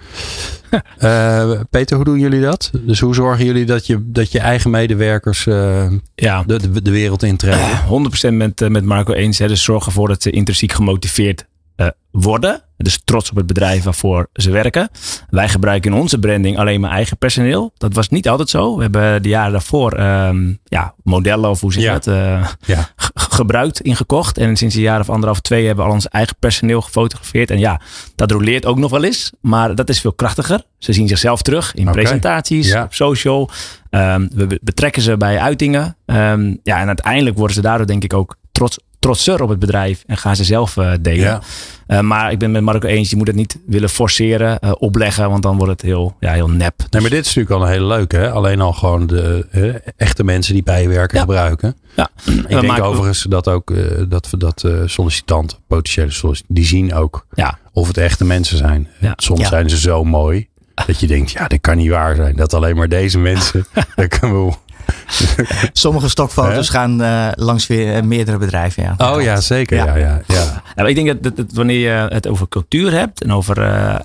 [0.99, 2.71] Eh, Peter, hoe doen jullie dat?
[2.81, 6.91] Dus hoe zorgen jullie dat je, dat je eigen medewerkers eh, Ja, de, de, de
[6.91, 7.81] wereld intreden?
[8.31, 9.39] 100% met, met Marco eens.
[9.39, 9.49] Hè.
[9.49, 12.61] Dus zorg ervoor dat ze intrinsiek gemotiveerd eh, worden.
[12.77, 14.89] Dus trots op het bedrijf waarvoor ze werken.
[15.31, 17.73] Wij gebruiken in onze branding alleen maar eigen personeel.
[17.79, 18.77] Dat was niet altijd zo.
[18.77, 21.95] We hebben de jaren daarvoor ehm, ja, modellen of hoe zeg je Ja.
[21.95, 22.89] dat, eh, Ja.
[23.15, 24.39] gebruikt, ingekocht.
[24.39, 27.51] En sinds een jaar of anderhalf, twee hebben we al ons eigen personeel gefotografeerd.
[27.51, 27.81] En ja,
[28.15, 29.33] dat roleert ook nog wel eens.
[29.41, 30.63] Maar dat is veel krachtiger.
[30.79, 32.83] Ze zien zichzelf terug in presentaties, Ja.
[32.85, 33.51] op social.
[33.91, 35.97] Ehm, we be- betrekken ze bij uitingen.
[36.07, 40.03] Ehm, ja, en uiteindelijk worden ze daardoor denk ik ook trots, trotser op het bedrijf.
[40.07, 41.21] En gaan ze zelf eh, delen.
[41.21, 41.41] Ja.
[41.87, 45.31] Eh, maar ik ben met Marco eens, je moet het niet willen forceren, eh, opleggen.
[45.31, 46.75] Want dan wordt het heel, ja, heel nep.
[46.91, 48.17] Nee, maar dit is natuurlijk al een hele leuke.
[48.17, 48.31] Hè?
[48.31, 51.23] Alleen al gewoon de hè, echte mensen die bij je werken Ja.
[51.23, 51.77] gebruiken.
[51.97, 52.09] Ja.
[52.25, 53.73] Ik denk maken- overigens dat ook
[54.09, 58.89] dat, we dat sollicitanten, potentiële sollicitanten, die zien ook Ja, of het echte mensen zijn.
[59.17, 60.49] Soms zijn ze zo mooi
[60.87, 62.37] dat je denkt, ja, dit kan niet waar zijn.
[62.37, 63.67] Dat alleen maar deze mensen.
[63.97, 64.53] dat kunnen we...
[65.73, 68.83] Sommige stokfoto's gaan eh, langs weer eh, meerdere bedrijven.
[68.83, 69.13] Ja.
[69.15, 69.77] Oh ja, zeker.
[69.77, 69.85] Ja.
[69.87, 69.97] Ja.
[69.97, 73.23] Ja, ja, Ja, maar ik denk dat, dat, dat wanneer je het over cultuur hebt
[73.23, 73.63] en over.
[73.63, 73.99] eh,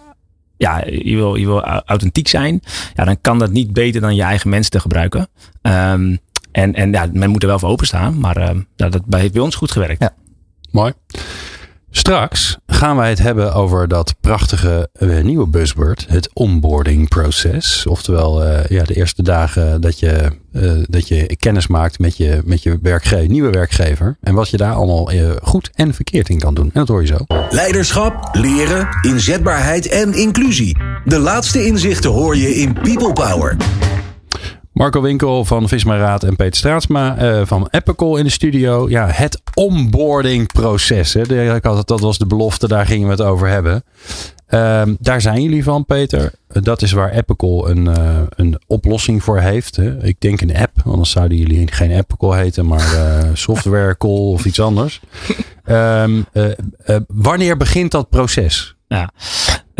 [0.57, 2.59] ja, je wil, je wil au- authentiek zijn.
[2.95, 5.27] Ja, dan kan dat niet beter dan je eigen mensen te gebruiken.
[5.61, 6.15] Ehm,
[6.51, 8.19] en, en ja, men moet er wel voor openstaan.
[8.19, 10.01] Maar ehm, ja, dat heeft bij ons goed gewerkt.
[10.01, 10.13] Ja.
[10.71, 10.93] Mooi.
[11.93, 17.85] Straks gaan wij het hebben over dat prachtige eh, nieuwe buzzword, het onboarding proces.
[17.87, 22.41] Oftewel, eh, ja, de eerste dagen dat je, eh, dat je kennis maakt met je,
[22.45, 24.17] met je werkge nieuwe werkgever.
[24.21, 25.11] En wat je daar allemaal
[25.43, 26.65] goed en verkeerd in kan doen.
[26.65, 27.35] En dat hoor je zo.
[27.49, 30.77] Leiderschap, leren, inzetbaarheid en inclusie.
[31.05, 33.57] De laatste inzichten hoor je in People Power.
[34.71, 38.89] Marco Winkel van Visma Raad en Peter Straatsma eh, van Epicol in de studio.
[38.89, 41.13] Ja, het onboarding proces.
[41.13, 41.55] Hè.
[41.55, 43.83] Ik had dat was de belofte, daar gingen we het over hebben.
[44.47, 46.31] Ehm, daar zijn jullie van, Peter.
[46.47, 49.75] Dat is waar Epicol een, eh, een oplossing voor heeft.
[49.75, 50.03] Hè.
[50.03, 54.59] Ik denk een app, anders zouden jullie geen Epicol heten, maar eh softwarecall of iets
[54.59, 55.01] anders.
[55.63, 56.51] Ehm, eh,
[56.85, 58.75] eh, wanneer begint dat proces?
[58.87, 59.11] Ja.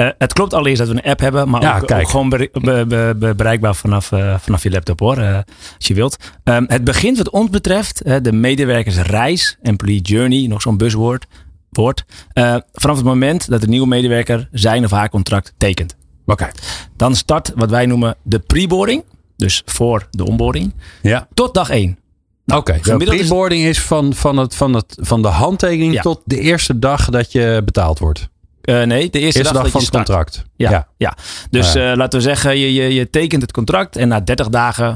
[0.02, 2.86] Eh, het klopt allereerst dat we een app hebben, maar Ja, ook, gewoon bere- be-
[2.88, 5.36] be- be- bereikbaar vanaf, eh, vanaf je laptop hoor, eh,
[5.76, 6.18] als je wilt.
[6.44, 11.26] Ehm, het begint wat ons betreft, de medewerkersreis, employee journey, nog zo'n buzzwoord,
[11.70, 12.06] woord,
[12.74, 15.96] vanaf het moment dat de nieuwe medewerker zijn of haar contract tekent.
[16.26, 16.50] Oké.
[16.96, 19.04] Dan start wat wij noemen de preboarding,
[19.38, 21.28] dus voor de onboarding, Ja.
[21.34, 21.98] tot dag 1.
[22.46, 26.02] Oké, de is- preboarding is van, van, het, van, het, van de handtekening Ja.
[26.02, 28.30] tot de eerste dag dat je betaald wordt.
[28.62, 30.06] Eh, nee, de eerste, Eerste dag, van het start.
[30.06, 30.44] contract.
[30.56, 31.18] Ja, ja.
[31.50, 34.88] dus eh, laten we zeggen, je, je, je tekent het contract en na 30 dagen,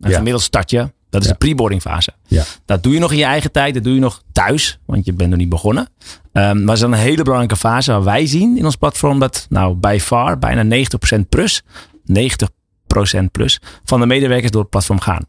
[0.00, 0.16] en Ja.
[0.16, 0.92] gemiddeld start je.
[1.10, 1.32] Dat is Ja.
[1.32, 2.10] de preboarding fase.
[2.26, 2.42] Ja.
[2.64, 5.12] Dat doe je nog in je eigen tijd, dat doe je nog thuis, want je
[5.12, 5.88] bent nog niet begonnen.
[6.32, 9.18] Ehm, maar het is dan een hele belangrijke fase waar wij zien in ons platform
[9.18, 11.62] dat, nou, by far, bijna 90% plus,
[12.06, 15.26] 90% plus van de medewerkers door het platform gaan.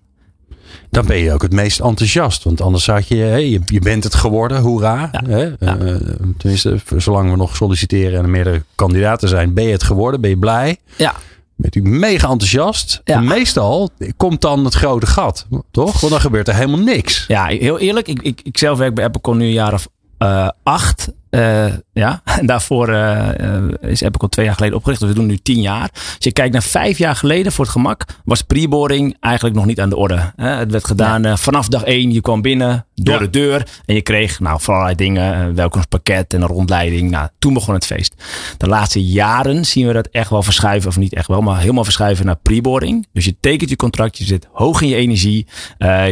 [0.89, 2.43] Dan ben je ook het meest enthousiast.
[2.43, 5.09] Want anders zou je, je, je bent het geworden, hoera.
[5.11, 5.21] Ja.
[5.27, 5.43] Hè?
[5.59, 5.77] Ja.
[5.77, 5.95] Eh,
[6.37, 10.29] tenminste, zolang we nog solliciteren en er meerdere kandidaten zijn, ben je het geworden, ben
[10.29, 10.77] je blij.
[10.95, 11.13] Ja.
[11.55, 13.01] Bent u mega enthousiast.
[13.03, 13.15] Ja.
[13.15, 15.99] En meestal komt dan het grote gat, toch?
[15.99, 17.25] Want dan gebeurt er helemaal niks.
[17.27, 18.07] Ja, heel eerlijk.
[18.07, 21.11] Ik, ik, ik zelf werk bij Epicon nu een jaar of eh, acht.
[21.35, 24.99] Eh, ja, en daarvoor eh, is Epicon twee jaar geleden opgericht.
[25.01, 25.89] Dus we doen nu tien jaar.
[25.93, 29.79] Als je kijkt naar vijf jaar geleden, voor het gemak, was preboarding eigenlijk nog niet
[29.79, 30.33] aan de orde.
[30.35, 32.11] Het werd gedaan vanaf dag één.
[32.11, 33.19] Je kwam binnen, door Ja.
[33.19, 33.67] de deur.
[33.85, 35.37] En je kreeg nou, van allerlei dingen.
[35.39, 37.09] Een welkomstpakket en een rondleiding.
[37.11, 38.13] Nou, toen begon het feest.
[38.57, 40.89] De laatste jaren zien we dat echt wel verschuiven.
[40.89, 43.07] Of niet echt wel, maar helemaal verschuiven naar preboarding.
[43.13, 44.17] Dus je tekent je contract.
[44.17, 45.47] Je zit hoog in je energie.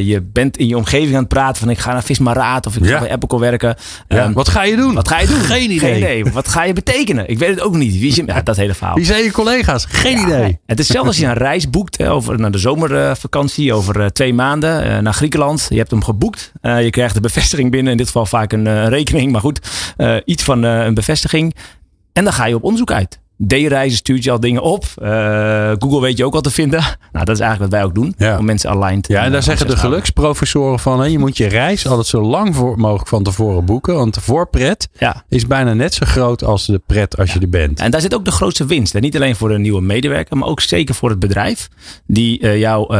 [0.01, 2.65] Je bent in je omgeving aan het praten van ik ga naar Visma Raad.
[2.65, 2.93] Of ik Ja.
[2.93, 3.75] ga bij Epicon werken.
[4.07, 4.93] Ehm, Wat ga je doen?
[4.93, 5.39] wat ga je doen?
[5.39, 6.23] Geen idee.
[6.26, 7.30] Wat ga je betekenen?
[7.30, 7.91] Ik weet het ook niet.
[7.99, 8.95] Wie is je, ja, dat hele verhaal.
[8.95, 9.86] Wie zijn je collega's?
[9.89, 10.60] Geen Ja, idee.
[10.65, 14.06] Het is zelfs als je een reis boekt hè, over naar de zomervakantie, over eh,
[14.06, 15.65] twee maanden eh, naar Griekenland.
[15.69, 16.52] Je hebt hem geboekt.
[16.62, 17.91] Eh, je krijgt de bevestiging binnen.
[17.91, 19.60] In dit geval vaak een rekening, maar goed,
[19.97, 21.56] eh, iets van een bevestiging.
[22.13, 23.19] En dan ga je op onderzoek uit.
[23.48, 24.86] D-reizen stuurt je al dingen op.
[25.02, 26.84] Eh, Google weet je ook al te vinden.
[27.12, 28.13] Nou, dat is eigenlijk wat wij ook doen.
[28.17, 28.38] Ja.
[28.38, 31.00] Om mensen aligned Ja, en daar eh, zeggen de geluksprofessoren van...
[31.00, 33.96] Hè, je moet je reis altijd zo lang voor, mogelijk van tevoren boeken.
[33.96, 35.24] Want de voorpret Ja.
[35.30, 37.80] is bijna net zo groot als de pret als je er bent.
[37.80, 39.00] En daar zit ook de grootste winst.
[39.00, 41.69] Niet alleen voor de nieuwe medewerker, maar ook zeker voor het bedrijf.
[42.08, 42.96] Die eh, jou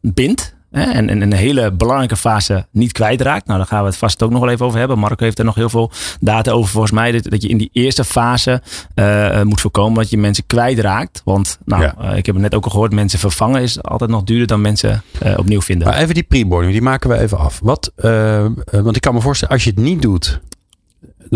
[0.00, 0.54] bindt.
[0.72, 3.46] En, en een hele belangrijke fase niet kwijtraakt.
[3.46, 4.98] Nou, daar gaan we het vast ook nog wel even over hebben.
[4.98, 7.12] Marco heeft er nog heel veel data over volgens mij.
[7.12, 8.62] Dat, dat je in die eerste fase
[8.94, 11.22] eh, eh, moet voorkomen dat je mensen kwijtraakt.
[11.24, 11.94] Want nou, Ja.
[12.00, 12.92] eh, ik heb het net ook al gehoord.
[12.92, 15.02] Mensen vervangen is altijd nog duurder dan mensen
[15.36, 15.88] opnieuw vinden.
[15.88, 17.60] Maar even die preboarding, die maken we even af.
[17.62, 17.92] Wat,
[18.70, 20.40] want ik kan me voorstellen, als je het niet doet,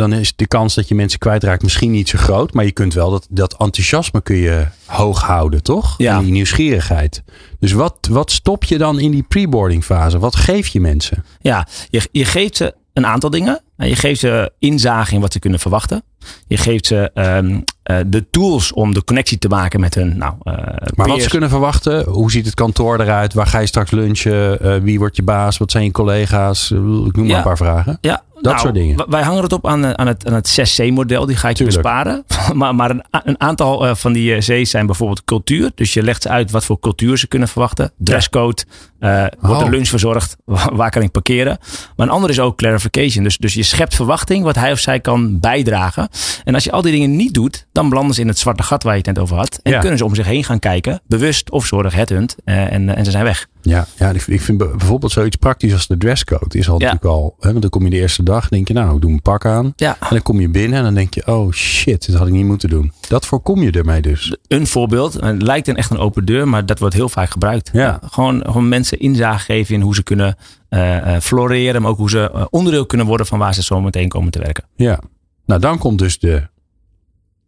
[0.01, 2.53] dan is de kans dat je mensen kwijtraakt misschien niet zo groot.
[2.53, 5.95] Maar je kunt wel dat, dat enthousiasme kun je hoog houden, toch?
[5.99, 6.17] Ja.
[6.17, 7.23] En die nieuwsgierigheid.
[7.59, 10.19] Dus wat, wat stop je dan in die preboarding fase?
[10.19, 11.25] Wat geef je mensen?
[11.41, 13.61] Ja, je, je geeft ze een aantal dingen.
[13.77, 16.03] En Je geeft ze inzage in wat ze kunnen verwachten.
[16.47, 20.19] Je geeft ze ehm, eh, de tools om de connectie te maken met hun.
[20.19, 20.53] Nou, eh,
[20.95, 23.35] Maar wat ze kunnen verwachten, hoe ziet het kantoor eruit?
[23.35, 24.61] Waar ga je straks lunchen?
[24.61, 25.59] Eh, wie wordt je baas?
[25.59, 26.71] Wat zijn je collega's?
[26.71, 27.37] Ik noem maar Ja.
[27.37, 27.99] een paar vragen.
[28.01, 29.05] Ja, Dat soort dingen.
[29.11, 31.27] Wij hangen het op aan, aan, het, aan het 6C-model.
[31.27, 31.83] Die ga ik Tuurlijk.
[31.83, 32.25] besparen.
[32.55, 35.71] maar maar een, aantal van die C's zijn bijvoorbeeld cultuur.
[35.75, 37.93] Dus je legt ze uit wat voor cultuur ze kunnen verwachten.
[37.99, 38.63] Dresscode.
[38.99, 39.67] eh, wordt Oh.
[39.67, 40.37] er lunch verzorgd?
[40.45, 41.59] Wa- Waar kan ik parkeren?
[41.97, 43.25] Maar een ander is ook clarification.
[43.25, 46.09] Dus, dus je schept verwachting wat hij of zij kan bijdragen.
[46.45, 48.83] En als je al die dingen niet doet, dan belanden ze in het zwarte gat
[48.83, 49.61] waar je het net over had.
[49.63, 49.79] En Ja.
[49.79, 51.01] kunnen ze om zich heen gaan kijken.
[51.07, 52.37] Bewust of zorg headhunt.
[52.45, 53.47] eh en, eh, en ze zijn weg.
[53.63, 56.59] Ja, ja ik ik vind bijvoorbeeld zoiets praktisch als de dresscode.
[56.59, 56.85] Is al Ja.
[56.87, 59.11] natuurlijk al, hè, want dan kom je de eerste dag, denk je nou, ik doe
[59.11, 59.73] mijn pak aan.
[59.77, 59.97] Ja.
[60.01, 62.45] En dan kom je binnen en dan denk je, oh shit, dit had ik niet
[62.45, 62.93] moeten doen.
[63.09, 64.37] Dat voorkom je ermee dus.
[64.49, 65.13] een voorbeeld.
[65.13, 67.71] Het lijkt een echt een open deur, maar dat wordt heel vaak gebruikt.
[67.73, 67.99] Ja.
[68.11, 70.37] gewoon, gewoon mensen inzage geven in hoe ze kunnen
[70.69, 73.81] eh, eh, floreren, maar ook hoe ze eh, onderdeel kunnen worden van waar ze zo
[73.81, 74.65] meteen komen te werken.
[74.77, 75.01] Ja.
[75.47, 76.49] Nou, dan komt dus de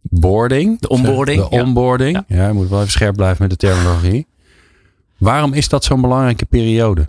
[0.03, 0.81] boarding.
[0.81, 1.63] De onboarding, De ja.
[1.63, 2.25] onboarding.
[2.29, 4.27] Ja, je moet wel even scherp blijven met de terminologie.
[5.19, 7.09] Waarom is dat zo'n belangrijke periode?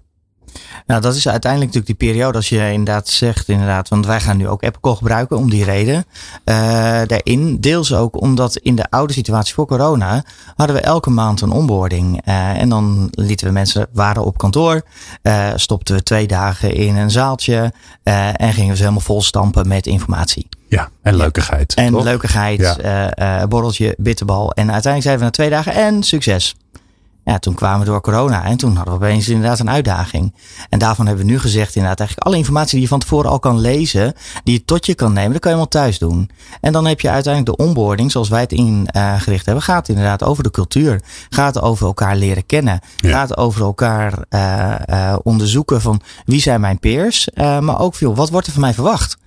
[0.87, 4.37] Nou, dat is uiteindelijk natuurlijk die periode als je inderdaad zegt, inderdaad, want wij gaan
[4.37, 6.05] nu ook Apple gebruiken om die reden.
[6.43, 6.55] Eh,
[7.07, 10.23] daarin deels ook omdat in de oude situatie voor corona
[10.55, 12.21] hadden we elke maand een onboarding.
[12.25, 14.81] Eh, en dan lieten we mensen, waren op kantoor,
[15.21, 19.67] eh, stopten we twee dagen in een zaaltje en gingen we ze helemaal vol stampen
[19.67, 20.49] met informatie.
[20.67, 21.73] Ja, en leukigheid.
[21.73, 22.03] En toch?
[22.03, 22.79] leukigheid,
[23.15, 23.47] Ja.
[23.47, 24.51] borreltje, bitterbal.
[24.53, 26.55] En uiteindelijk zeiden we na twee dagen en succes.
[27.29, 30.33] Ja, toen kwamen we door corona en toen hadden we opeens inderdaad een uitdaging.
[30.69, 33.39] En daarvan hebben we nu gezegd inderdaad eigenlijk alle informatie die je van tevoren al
[33.39, 34.13] kan lezen,
[34.43, 36.29] die je tot je kan nemen, dat kan je allemaal thuis doen.
[36.61, 40.43] En dan heb je uiteindelijk de onboarding zoals wij het ingericht hebben, gaat inderdaad over
[40.43, 41.01] de cultuur.
[41.29, 42.79] Gaat over elkaar leren kennen.
[42.95, 43.11] Ja.
[43.11, 48.15] Gaat over elkaar eh, eh, onderzoeken van wie zijn mijn peers, eh, maar ook veel,
[48.15, 49.17] wat wordt er van mij verwacht?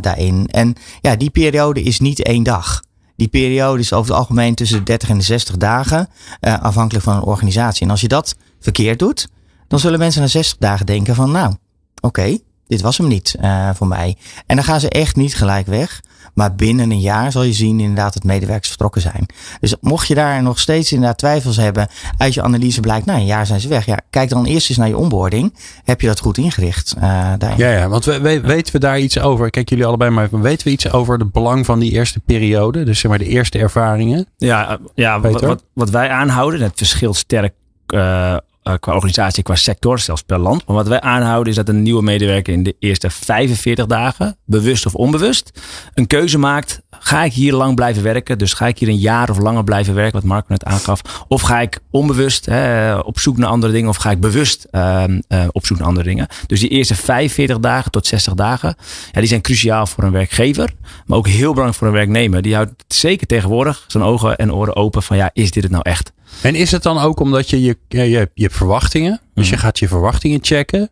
[0.00, 0.46] daarin.
[0.50, 2.82] En ja, die periode is niet één dag.
[3.16, 6.08] Die periode is over het algemeen tussen de 30 en de 60 dagen,
[6.40, 7.84] eh, afhankelijk van een organisatie.
[7.84, 9.28] En als je dat verkeerd doet,
[9.68, 11.54] dan zullen mensen na 60 dagen denken van, nou,
[12.00, 14.16] oké, dit was hem niet eh, voor mij.
[14.46, 16.00] En dan gaan ze echt niet gelijk weg.
[16.34, 19.26] Maar binnen een jaar zal je zien inderdaad dat medewerkers vertrokken zijn.
[19.60, 23.26] Dus mocht je daar nog steeds inderdaad twijfels hebben, uit je analyse blijkt, nou een
[23.26, 23.86] jaar zijn ze weg.
[23.86, 25.54] Ja, kijk dan eerst eens naar je onboarding.
[25.84, 26.94] Heb je dat goed ingericht?
[27.00, 27.02] eh,
[27.38, 27.58] daarin?
[27.58, 29.50] Ja, ja, want we, we- weten we daar iets over?
[29.50, 32.84] Kijk, jullie allebei, maar weten we iets over het belang van die eerste periode?
[32.84, 34.26] Dus zeg maar de eerste ervaringen?
[34.36, 35.48] Ja, eh, ja wat, Peter?
[35.48, 37.52] wat, wat wij aanhouden, het verschilt sterk
[37.86, 40.66] eh, eh, qua organisatie, qua sector, zelfs per land.
[40.66, 44.86] Maar wat wij aanhouden is dat een nieuwe medewerker in de eerste 45 dagen, bewust
[44.86, 45.60] of onbewust,
[45.94, 46.80] een keuze maakt.
[46.98, 48.38] Ga ik hier lang blijven werken?
[48.38, 51.24] Dus ga ik hier een jaar of langer blijven werken, wat Marco net aangaf?
[51.28, 53.88] Of ga ik onbewust hè, op zoek naar andere dingen?
[53.88, 56.26] Of ga ik bewust ehm, eh, op zoek naar andere dingen?
[56.46, 58.74] Dus die eerste 45 dagen tot 60 dagen,
[59.12, 60.72] ja, die zijn cruciaal voor een werkgever.
[61.06, 62.42] Maar ook heel belangrijk voor een werknemer.
[62.42, 65.84] Die houdt zeker tegenwoordig zijn ogen en oren open van ja, is dit het nou
[65.88, 66.12] echt?
[66.42, 69.78] En is het dan ook omdat je, je, je, je hebt verwachtingen, dus je gaat
[69.78, 70.90] je verwachtingen checken.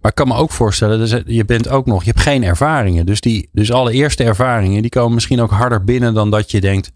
[0.00, 3.06] Maar ik kan me ook voorstellen, dus je bent ook nog, je hebt geen ervaringen.
[3.06, 6.60] Dus, die, dus alle eerste ervaringen, die komen misschien ook harder binnen dan dat je
[6.60, 6.92] denkt.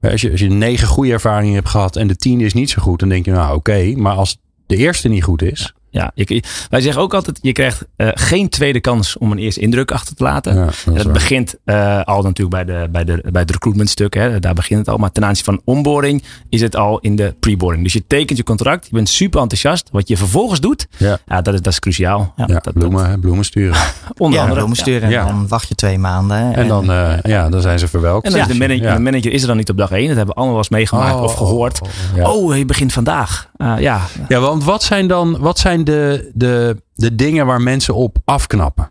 [0.00, 2.82] Als je, als je negen goede ervaringen hebt gehad en de tiende is niet zo
[2.82, 3.92] goed, dan denk je nou oké.
[3.96, 7.84] maar als de eerste niet goed is, Ja, je, wij zeggen ook altijd, je krijgt
[7.96, 10.54] uh, geen tweede kans om een eerste indruk achter te laten.
[10.54, 14.14] Ja, dat begint uh, al natuurlijk bij, de, bij, de, bij het recruitment stuk.
[14.14, 14.40] Hè.
[14.40, 14.96] Daar begint het al.
[14.96, 17.82] Maar ten aanzien van onboarding is het al in de preboarding.
[17.84, 18.86] Dus je tekent je contract.
[18.86, 19.88] Je bent super enthousiast.
[19.92, 21.18] Wat je vervolgens doet, Ja.
[21.26, 22.32] ja, dat, is, dat is cruciaal.
[22.36, 23.76] Ja, Ja, dat, bloemen, hè, bloemen sturen.
[24.16, 24.58] onder ja, andere.
[24.58, 26.54] bloemen sturen en dan wacht je twee maanden.
[26.54, 28.26] En dan, eh, ja, dan zijn ze verwelkt.
[28.26, 28.94] En dan is de, manager, Ja.
[28.94, 30.06] de manager is er dan niet op dag één.
[30.06, 31.80] Dat hebben we allemaal wel eens meegemaakt of gehoord.
[32.14, 32.30] Ja.
[32.30, 33.52] Oh, je begint vandaag.
[33.56, 37.94] Uh, ja, Ja, want wat zijn dan wat zijn de, de, de dingen waar mensen
[37.94, 38.90] op afknappen?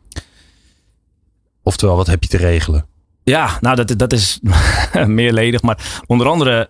[1.64, 2.86] Oftewel, wat heb je te regelen?
[3.24, 4.40] Ja, nou dat, dat is
[5.08, 5.62] meerledig.
[5.62, 6.70] Maar onder andere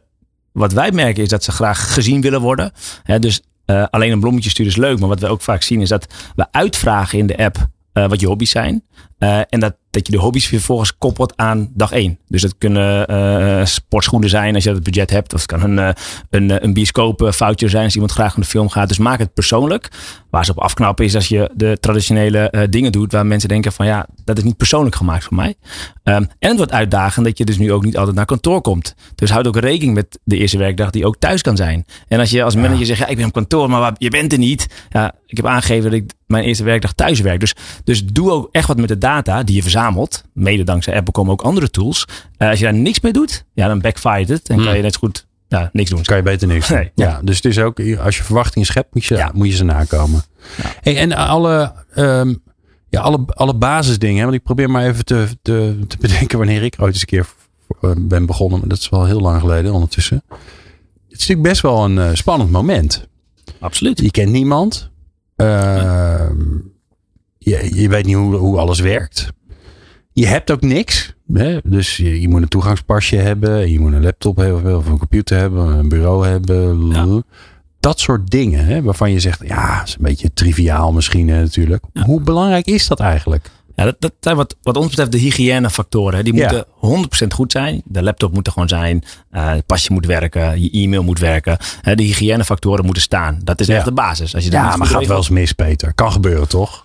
[0.52, 2.72] wat wij merken is dat ze graag gezien willen worden.
[3.04, 5.00] Hè, dus uh, alleen een bloemetje sturen is leuk.
[5.00, 8.20] Maar wat we ook vaak zien is dat we uitvragen in de app uh, wat
[8.20, 8.84] je hobby's zijn.
[9.24, 12.20] Uh, en dat, dat je de hobby's vervolgens koppelt aan dag één.
[12.28, 15.34] Dus dat kunnen uh, sportschoenen zijn als je het budget hebt.
[15.34, 15.96] Of het kan een,
[16.30, 18.88] een, een bioscoopvoucher zijn als iemand graag naar de film gaat.
[18.88, 19.92] Dus maak het persoonlijk.
[20.30, 23.12] Waar ze op afknappen is als je de traditionele dingen doet.
[23.12, 25.56] Waar mensen denken van ja, dat is niet persoonlijk gemaakt voor mij.
[26.04, 28.96] Um, en het wordt uitdagend dat je dus nu ook niet altijd naar kantoor komt.
[29.16, 31.86] Dus houd ook rekening met de eerste werkdag die ook thuis kan zijn.
[32.08, 32.86] En als je als manager ja.
[32.86, 34.68] zegt, ja, ik ben op kantoor, maar je bent er niet.
[34.90, 37.40] Ja, ik heb aangegeven dat ik mijn eerste werkdag thuis werk.
[37.40, 40.24] Dus, dus doe ook echt wat met de data die je verzamelt.
[40.34, 42.06] Mede dankzij Apple komen ook andere tools.
[42.38, 44.50] Uh, als je daar niks mee doet, ja, dan backfire het.
[44.50, 44.66] En Hmm.
[44.66, 46.02] kan je net zo goed ja, niks doen.
[46.04, 46.78] Kan je beter niks doen.
[46.78, 46.92] Nee.
[46.96, 47.20] Ja.
[47.24, 49.32] dus het is ook, als je verwachtingen schept, moet je, Ja.
[49.34, 50.22] moet je ze nakomen.
[50.82, 52.34] Hey, en alle, ehm,
[52.90, 56.76] ja, alle, alle basisdingen, want ik probeer maar even te, te, te bedenken wanneer ik
[56.80, 57.28] ooit eens een keer
[57.82, 58.60] eh, ben begonnen.
[58.60, 60.24] Maar dat is wel heel lang geleden ondertussen.
[60.30, 60.40] Het
[61.22, 63.08] is natuurlijk best wel een eh, spannend moment.
[63.60, 64.00] Absoluut.
[64.00, 64.92] Je kent niemand.
[65.36, 66.36] Ehm,
[67.44, 69.28] je, je weet niet hoe, hoe alles werkt.
[70.12, 71.14] Je hebt ook niks.
[71.34, 71.58] Hè?
[71.64, 73.72] Dus je, je moet een toegangspasje hebben.
[73.72, 75.68] Je moet een laptop hebben of een computer hebben.
[75.68, 76.88] Een bureau hebben.
[76.88, 77.22] Ja.
[77.80, 78.66] Dat soort dingen.
[78.66, 78.82] Hè?
[78.82, 81.84] Waarvan je zegt, ja, is een beetje triviaal misschien hè, natuurlijk.
[82.06, 83.50] Hoe belangrijk is dat eigenlijk?
[83.76, 86.24] Ja, dat, dat zijn wat, wat ons betreft de hygiënefactoren.
[86.24, 86.66] Die Ja.
[86.80, 87.82] moeten 100% goed zijn.
[87.86, 89.04] De laptop moet er gewoon zijn.
[89.30, 90.62] eh, het pasje moet werken.
[90.62, 91.58] Je e-mail moet werken.
[91.96, 93.40] De hygiënefactoren moeten staan.
[93.44, 93.76] Dat is Ja.
[93.76, 94.36] echt de basis.
[94.36, 95.94] Als je Ja, maar gaat wel eens mis, Peter.
[95.94, 96.83] Kan gebeuren, toch?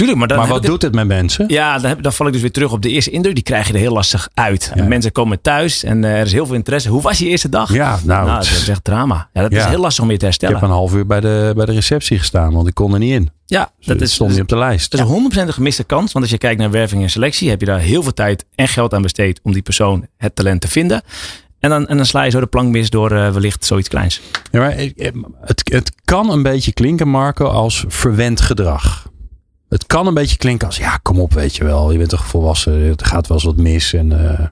[0.00, 1.44] Tuurlijk, maar dan maar heb wat ik doet het met mensen?
[1.48, 3.34] Ja, dan, heb, dan val ik dus weer terug op de eerste indruk.
[3.34, 4.70] Die krijg je er heel lastig uit.
[4.74, 4.80] Ja.
[4.82, 6.88] En mensen komen thuis en eh, er is heel veel interesse.
[6.88, 7.72] Hoe was je eerste dag?
[7.72, 9.28] Ja, nou, Nou, dat is echt drama.
[9.32, 9.58] Ja, dat Ja.
[9.58, 10.54] is heel lastig om je te ik herstellen.
[10.54, 13.12] heb een half uur bij de, bij de receptie gestaan, want ik kon er niet
[13.12, 13.30] in.
[13.46, 14.90] ja, Dat dat is, stond niet op de lijst.
[14.90, 16.12] dat is 100% een gemiste kans.
[16.12, 18.68] Want als je kijkt naar werving en selectie, heb je daar heel veel tijd en
[18.68, 21.02] geld aan besteed om die persoon het talent te vinden.
[21.58, 24.20] En dan, en dan sla je zo de plank mis door eh, wellicht zoiets kleins.
[24.50, 29.08] Ja, maar ik- het, het kan een beetje klinken, Marco, als verwend gedrag.
[29.90, 31.92] Kan een beetje klinken als, ja, kom op, weet je wel.
[31.92, 33.92] Je bent toch volwassen, er gaat wel eens wat mis.
[33.92, 34.46] En, eh,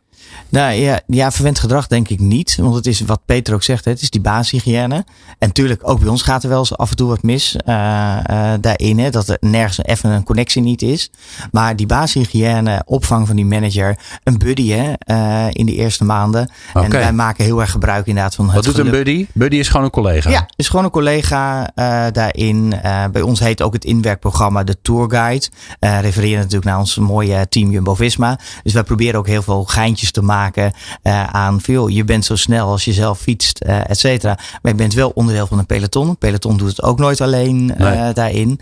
[0.49, 2.57] Nou ja, ja, verwend gedrag denk ik niet.
[2.57, 4.95] Want het is wat Peter ook zegt, het is die basishygiëne.
[4.95, 8.19] En natuurlijk, ook bij ons gaat er wel eens af en toe wat mis eh,
[8.19, 8.99] eh, daarin.
[8.99, 11.11] Hè, dat er nergens even een connectie niet is.
[11.53, 16.51] Maar die basishygiëne, opvang van die manager, een buddy hè, eh, in de eerste maanden.
[16.75, 19.27] En wij maken heel erg gebruik inderdaad van het wat doet een buddy?
[19.33, 20.31] Buddy is gewoon een collega.
[20.31, 21.71] Ja, is gewoon een collega
[22.13, 22.75] daarin.
[23.13, 25.47] Bij ons heet ook het inwerkprogramma de Tourguide.
[25.79, 28.39] Eh refereren natuurlijk naar ons mooie team Jumbo-Visma.
[28.63, 31.89] Dus wij proberen ook heel veel geintjes te maken eh, aan veel.
[31.89, 34.35] Je bent zo snel als je zelf fietst, eh et cetera.
[34.63, 36.09] Maar je bent wel onderdeel van een peloton.
[36.09, 38.13] Een peloton doet het ook nooit alleen eh, Nee.
[38.13, 38.61] daarin.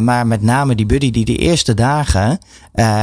[0.00, 2.38] Maar met name die buddy die de eerste dagen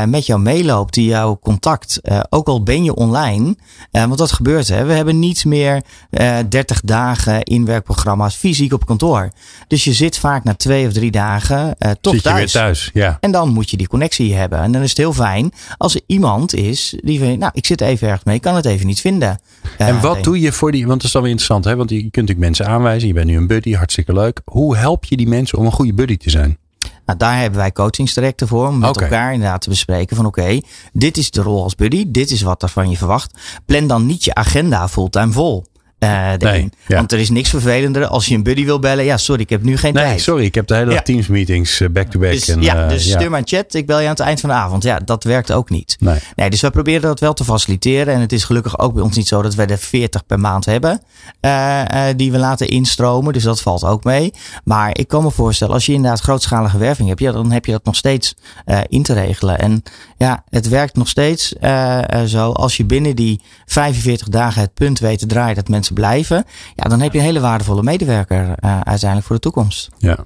[0.08, 3.56] met jou meeloopt, die jou contact, ook al ben je online.
[3.92, 4.86] Want dat gebeurt hè.
[4.86, 9.30] We hebben niet meer eh 30 dagen inwerkprogramma's fysiek op kantoor.
[9.68, 12.54] Dus je zit vaak na twee of drie dagen eh, toch Zit je thuis.
[12.54, 13.18] weer thuis, ja.
[13.20, 14.60] En dan moet je die connectie hebben.
[14.60, 18.08] En dan is het heel fijn als er iemand is die nou, ik zit even
[18.08, 19.40] ergens mee, ik kan het even niet vinden.
[19.78, 21.76] En wat doe je voor die, want dat is dan weer interessant, hè?
[21.76, 23.08] want je kunt natuurlijk mensen aanwijzen.
[23.08, 24.42] Je bent nu een buddy, hartstikke leuk.
[24.46, 26.58] Hoe help je die mensen om een goede buddy te zijn?
[27.06, 28.68] Nou, daar hebben wij coachingstrajecten voor.
[28.68, 29.04] Om met Oké.
[29.04, 30.60] elkaar inderdaad te bespreken van oké,
[30.94, 32.06] dit is de rol als buddy.
[32.08, 33.40] Dit is wat er van je verwacht.
[33.66, 35.66] Plan dan niet je agenda fulltime vol.
[36.04, 36.96] eh ja.
[36.96, 39.06] Want er is niks vervelender als je een buddy wil bellen.
[39.06, 40.22] Ja, sorry, ik heb nu geen Nee, tijd.
[40.22, 41.02] sorry, ik heb de hele dag Ja.
[41.02, 42.32] Teams meetings eh, back-to-back.
[42.32, 43.74] Dus, en, ja, eh, dus stuur maar een chat.
[43.74, 44.84] Ik bel je aan het eind van de avond.
[44.84, 45.96] Ja, dat werkt ook niet.
[46.00, 46.20] Nee.
[46.36, 48.14] Nee, dus wij proberen dat wel te faciliteren.
[48.14, 50.66] En het is gelukkig ook bij ons niet zo dat we er 40 per maand
[50.66, 51.02] hebben.
[51.40, 53.34] eh, eh, die we laten instromen.
[53.34, 54.34] Dus dat valt ook mee.
[54.64, 57.20] Maar ik kan me voorstellen, als je inderdaad grootschalige werving hebt.
[57.20, 58.36] Ja, dan heb je dat nog steeds
[58.66, 59.60] eh, in te regelen.
[59.60, 59.84] En
[60.18, 62.52] ja, het werkt nog steeds eh, eh, zo.
[62.52, 66.46] Als je binnen die 45 dagen het punt weet te draaien dat mensen blijven.
[66.76, 69.90] Ja, dan heb je een hele waardevolle medewerker eh, uiteindelijk voor de toekomst.
[69.98, 70.18] Ja.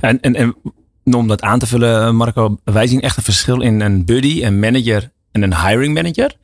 [0.00, 0.54] En, en, en
[1.04, 4.58] om dat aan te vullen, Marco, wij zien echt een verschil in een buddy, een
[4.58, 6.36] manager en een hiring manager.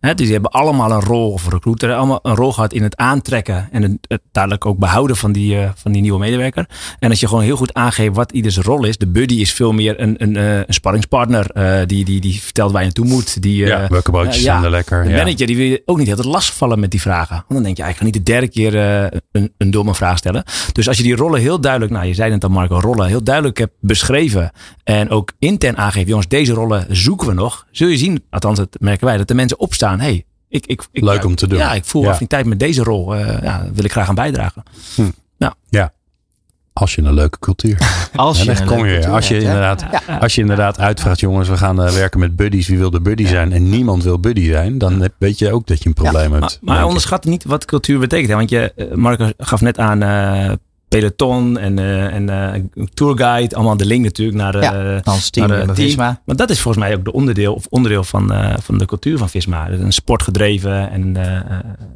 [0.00, 3.68] Dus die hebben allemaal een rol, of recruiter, allemaal een rol gehad in het aantrekken
[3.70, 6.68] en het, het dadelijk ook behouden van die, uh, van die nieuwe medewerker.
[6.98, 8.98] En als je gewoon heel goed aangeeft wat ieders rol is.
[8.98, 11.50] De buddy is veel meer een, een, uh, een sparringspartner.
[11.54, 13.42] Uh, die, die, die vertelt waar je naartoe moet.
[13.42, 15.04] Die, ja, welke zijn er lekker.
[15.04, 15.16] De ja.
[15.16, 17.34] manager die wil je ook niet heel lastigvallen met die vragen.
[17.36, 18.74] Want dan denk je, ik ga niet de derde keer
[19.32, 20.44] een, een domme vraag stellen.
[20.72, 23.22] Dus als je die rollen heel duidelijk, nou je zei het al Marco, rollen heel
[23.22, 24.50] duidelijk hebt beschreven.
[24.84, 27.66] En ook intern aangeeft, jongens, deze rollen zoeken we nog.
[27.70, 30.00] Zul je zien, althans dat merken wij, dat de mensen opstaan.
[30.00, 31.58] Hey, ik, ik, ik, Leuk om te doen.
[31.58, 32.08] Ja, ik voel ja.
[32.08, 33.16] affiniteit met deze rol.
[33.16, 34.62] Uh, ja, wil ik graag aan bijdragen.
[34.94, 35.10] Hm.
[35.38, 35.52] Nou.
[35.68, 35.92] Ja.
[36.72, 37.78] Als je een leuke cultuur.
[38.14, 40.16] Als je, ja, kom je cultuur als je hebt, inderdaad, ja.
[40.18, 42.68] als je inderdaad uitvraagt, jongens, we gaan uh, werken met buddies.
[42.68, 43.52] Wie wil de buddy zijn?
[43.52, 44.78] En niemand wil buddy zijn.
[44.78, 46.58] Dan heb, weet je ook dat je een probleem ja, hebt.
[46.60, 48.28] Maar, maar onderschat niet wat cultuur betekent.
[48.28, 48.34] Hè?
[48.34, 50.52] Want je, uh, Marco gaf net aan uh,
[50.98, 52.30] peloton en, uh, en
[52.74, 53.54] uh, tourguide.
[53.54, 55.74] Allemaal de link natuurlijk naar, ja, ons team, naar team.
[55.74, 56.20] Visma.
[56.24, 58.32] Maar dat is volgens mij ook de onderdeel, of onderdeel van,
[58.62, 59.70] van de cultuur van Visma.
[59.70, 61.16] Een sportgedreven en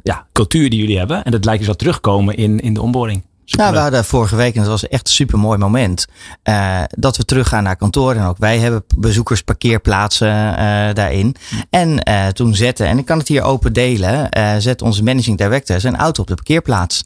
[0.03, 1.23] ja, cultuur die jullie hebben.
[1.23, 3.23] En dat lijkt dus wel terugkomen in, in de onboarding.
[3.45, 6.05] Nou, we hadden vorige week, en dat was echt een super mooi moment,
[6.43, 8.15] uh, dat we teruggaan naar kantoor.
[8.15, 10.55] En ook wij hebben bezoekersparkeerplaatsen uh,
[10.93, 11.35] daarin.
[11.69, 14.29] En uh, toen zetten, en ik kan het hier open delen,
[14.61, 17.03] zet onze managing director zijn auto op de parkeerplaats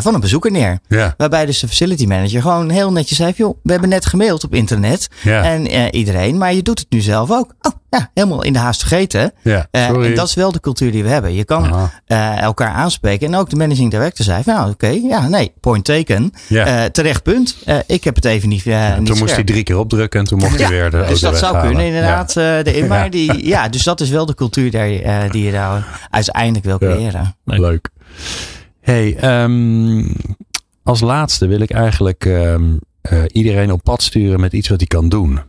[0.00, 0.78] van een bezoeker neer.
[0.88, 1.14] Ja.
[1.16, 4.54] Waarbij dus de facility manager gewoon heel netjes zei, joh, we hebben net gemaild op
[4.54, 5.08] internet.
[5.22, 5.42] Ja.
[5.42, 7.54] En iedereen, maar je doet het nu zelf ook.
[7.60, 9.32] Oh, ja, helemaal in de haast vergeten.
[9.42, 11.34] Ja, en dat is wel de cultuur die we hebben.
[11.34, 11.90] Je kan
[12.40, 13.26] elkaar aanspreken.
[13.26, 16.32] En ook de managing director zei, nou oké, okay, ja, nee, point taken.
[16.48, 16.66] Ja.
[16.66, 17.56] Uh, terecht punt.
[17.66, 18.64] Uh, ik heb het even niet.
[18.64, 21.04] Uh, ja, niet toen moest hij drie keer opdrukken en toen mocht hij weer de
[21.08, 22.32] Dus dat zou kunnen inderdaad.
[22.32, 22.62] Ja.
[22.62, 26.08] de in, maar die, ja, dus dat is wel de cultuur die, die je daar
[26.10, 27.36] uiteindelijk wil creëren.
[27.44, 27.58] Leuk.
[27.58, 27.88] Leuk.
[28.80, 30.14] Hey, um,
[30.82, 32.78] als laatste wil ik eigenlijk um,
[33.26, 35.40] iedereen op pad sturen met iets wat hij kan doen.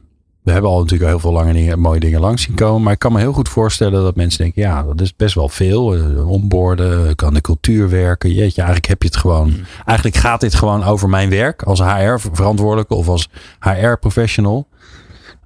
[0.50, 2.84] We hebben al natuurlijk heel veel lange dingen, mooie dingen langs zien komen.
[2.84, 5.50] Maar ik kan me heel goed voorstellen dat mensen denken: ja, dat is best wel
[5.50, 5.98] veel.
[5.98, 8.30] Uh, onboorden, kan de cultuur werken.
[8.30, 9.48] Jeetje, eigenlijk heb je het gewoon.
[9.48, 9.62] Mm.
[9.86, 13.30] Eigenlijk gaat dit gewoon over mijn werk als HR-verantwoordelijke of als
[13.60, 14.68] HR-professional.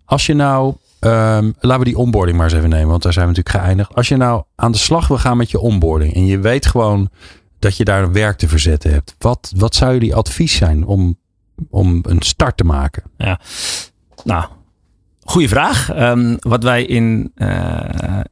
[0.05, 3.27] Als je nou, um, laten we die onboarding maar eens even nemen, want daar zijn
[3.27, 3.95] we natuurlijk geëindigd.
[3.95, 7.09] Als je nou aan de slag wil gaan met je onboarding en je weet gewoon
[7.59, 9.15] dat je daar werk te verzetten hebt.
[9.17, 11.17] Wat, wat zou jullie advies zijn om,
[11.69, 13.03] om een start te maken?
[13.17, 13.39] Ja,
[14.23, 14.45] nou,
[15.25, 15.99] Goeie vraag.
[15.99, 17.79] Um, wat wij in uh,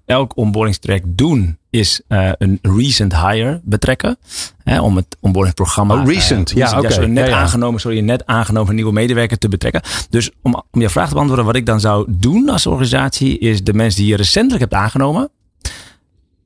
[0.06, 4.18] elk onboardingstraject doen, is uh, een recent hire betrekken.
[4.64, 6.02] Hè, om het onboardingsprogramma.
[6.02, 6.94] Oh, recent, uh, ja, oké.
[6.94, 7.06] Okay.
[7.06, 7.42] net ja, ja.
[7.42, 9.82] aangenomen, sorry, net aangenomen nieuwe medewerker te betrekken.
[10.10, 13.64] Dus om, om je vraag te beantwoorden, wat ik dan zou doen als organisatie, is
[13.64, 15.30] de mensen die je recentelijk hebt aangenomen,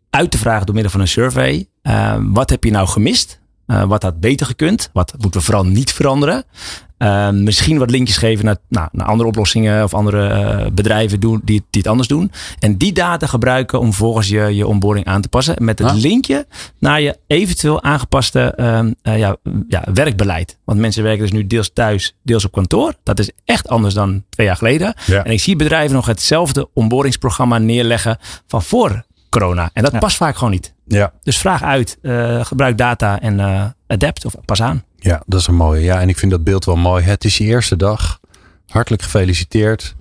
[0.09, 1.67] uit te vragen door middel van een survey.
[1.83, 3.39] Uh, wat heb je nou gemist?
[3.67, 4.89] Uh, wat had beter gekund?
[4.93, 6.43] Wat moeten we vooral niet veranderen?
[6.97, 11.41] Uh, misschien wat linkjes geven naar, nou, naar andere oplossingen of andere uh, bedrijven doen,
[11.43, 12.31] die, die het anders doen.
[12.59, 15.55] En die data gebruiken om volgens je, je onboarding aan te passen.
[15.59, 16.47] Met het linkje
[16.79, 19.37] naar je eventueel aangepaste uh, ja,
[19.67, 20.57] ja, werkbeleid.
[20.63, 22.93] Want mensen werken dus nu deels thuis, deels op kantoor.
[23.03, 24.95] Dat is echt anders dan twee jaar geleden.
[25.05, 25.23] Ja.
[25.23, 29.05] En ik zie bedrijven nog hetzelfde onboardingsprogramma neerleggen van voor
[29.39, 29.69] corona.
[29.73, 29.99] En dat Ja.
[29.99, 30.73] past vaak gewoon niet.
[30.87, 31.11] Ja.
[31.23, 34.83] Dus vraag uit, uh, gebruik data en uh, adapt of pas aan.
[34.95, 35.81] Ja, dat is een mooie.
[35.81, 37.03] Ja, en ik vind dat beeld wel mooi.
[37.03, 38.19] Het is je eerste dag.
[38.67, 39.95] Hartelijk gefeliciteerd.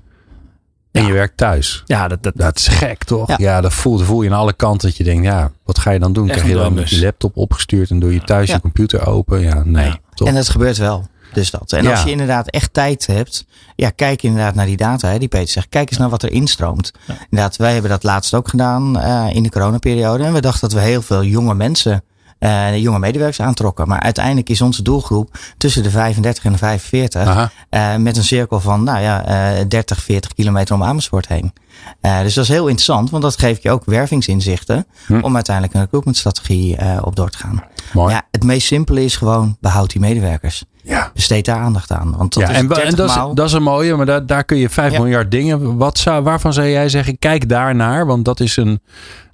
[0.93, 1.07] En Ja.
[1.09, 1.83] je werkt thuis.
[1.87, 3.29] Ja, dat, dat, Dat is gek, toch?
[3.29, 3.61] Ja, Ja.
[3.61, 4.89] dat voel, voel je aan alle kanten.
[4.89, 6.25] Dat je denkt, ja, wat ga je dan doen?
[6.29, 7.01] Echt Krijg je dan droom je dus.
[7.01, 8.55] laptop opgestuurd en doe je thuis Ja.
[8.55, 9.41] je computer open?
[9.41, 9.87] Ja, nee.
[9.87, 9.97] Ja.
[10.15, 10.29] Toch?
[10.29, 11.09] En dat gebeurt wel.
[11.33, 11.73] Dus dat.
[11.73, 11.91] En Ja.
[11.91, 13.45] als je inderdaad echt tijd hebt,
[13.77, 15.09] ja, kijk inderdaad naar die data.
[15.09, 16.93] Hè, die Peter zegt, kijk eens naar wat er instroomt.
[17.07, 17.15] Ja.
[17.31, 20.25] Inderdaad, wij hebben dat laatst ook gedaan uh, in de coronaperiode.
[20.25, 22.05] En we dachten dat we heel veel jonge mensen,
[22.41, 23.89] uh, jonge medewerkers aantrokken.
[23.89, 27.27] Maar uiteindelijk is onze doelgroep tussen de 35 en de 45.
[27.27, 27.51] Aha.
[27.71, 31.53] Uh, met een cirkel van, nou ja, uh, 30, 40 kilometer om Amersfoort heen.
[32.01, 34.87] Dus dat is heel interessant, want dat geeft je ook wervingsinzichten.
[35.07, 35.21] Hm.
[35.21, 37.65] Om uiteindelijk een recruitmentstrategie op door te gaan.
[37.93, 38.13] Mooi.
[38.15, 41.11] Ja, het meest simpele is gewoon, behoud die medewerkers Ja.
[41.15, 42.17] besteed daar aandacht aan.
[42.17, 44.07] Want dat ja, is en, wa- 30 en dat, is, dat is een mooie, maar
[44.07, 44.99] daar, daar kun je 5 Ja.
[44.99, 45.77] miljard dingen.
[45.77, 48.07] Wat zou, waarvan zou jij zeggen, kijk daarnaar?
[48.07, 48.81] Want dat is, een,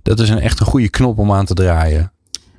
[0.03, 2.13] dat is een echt een goede knop om aan te draaien.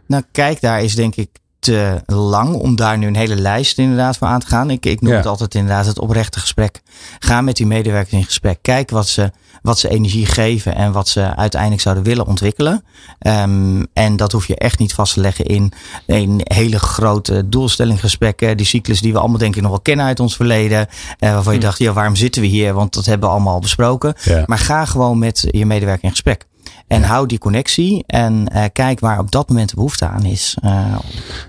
[0.08, 1.30] Nou, kijk, daar is denk ik
[1.62, 4.70] te lang om daar nu een hele lijst inderdaad voor aan te gaan.
[4.70, 5.18] Ik, ik noem Ja.
[5.18, 6.82] het altijd inderdaad het oprechte gesprek.
[7.20, 8.60] Ga met die medewerkers in gesprek.
[8.62, 9.32] Kijk wat ze,
[9.62, 12.84] wat ze energie geven en wat ze uiteindelijk zouden willen ontwikkelen.
[13.20, 15.72] Ehm, en dat hoef je echt niet vast te leggen in,
[16.06, 18.58] in hele grote doelstellinggesprekken.
[18.58, 20.88] Die cyclus die we allemaal denk ik nog wel kennen uit ons verleden.
[21.20, 21.66] Eh, waarvan je Hm.
[21.66, 22.74] dacht, ja, waarom zitten we hier?
[22.74, 24.14] Want dat hebben we allemaal al besproken.
[24.24, 24.44] Ja.
[24.46, 26.46] Maar ga gewoon met je medewerker in gesprek.
[26.88, 30.58] En hou die connectie en uh, kijk waar op dat moment de behoefte aan is.
[30.66, 30.96] Uh,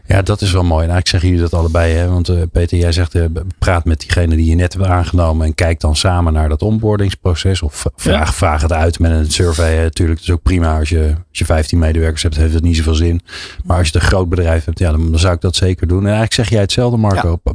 [0.06, 0.84] ja, dat is wel mooi.
[0.84, 1.94] En eigenlijk zeggen jullie dat allebei.
[1.94, 2.08] Hè?
[2.08, 3.16] Want uh, Peter, jij zegt
[3.58, 5.46] praat met diegene die je net hebt aangenomen.
[5.46, 7.62] En kijk dan samen naar dat onboardingsproces.
[7.62, 8.32] Of vraag, ja.
[8.32, 9.74] vraag het uit met een survey.
[9.74, 9.82] Hè?
[9.82, 12.36] Natuurlijk, het is ook prima als je, als je 15 medewerkers hebt.
[12.36, 13.20] heeft het niet zoveel zin.
[13.64, 15.98] Maar als je een groot bedrijf hebt, ja, dan, dan zou ik dat zeker doen.
[15.98, 17.40] En eigenlijk zeg jij hetzelfde, Marco.
[17.44, 17.54] Ja.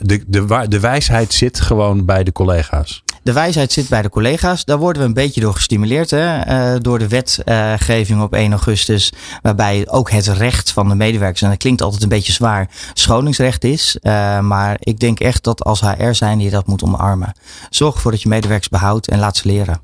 [0.00, 3.02] De, de, de wijsheid zit gewoon bij de collega's.
[3.28, 4.64] De wijsheid zit bij de collega's.
[4.64, 6.10] Daar worden we een beetje door gestimuleerd.
[6.10, 6.46] Hè?
[6.74, 9.12] Uh, door de wetgeving op 1 augustus.
[9.42, 13.64] Waarbij ook het recht van de medewerkers, en dat klinkt altijd een beetje zwaar, scholingsrecht
[13.64, 13.98] is.
[14.02, 17.32] Uh, maar ik denk echt dat als HR zijn je dat moet omarmen.
[17.70, 19.80] Zorg ervoor dat je medewerkers behoudt en laat ze leren.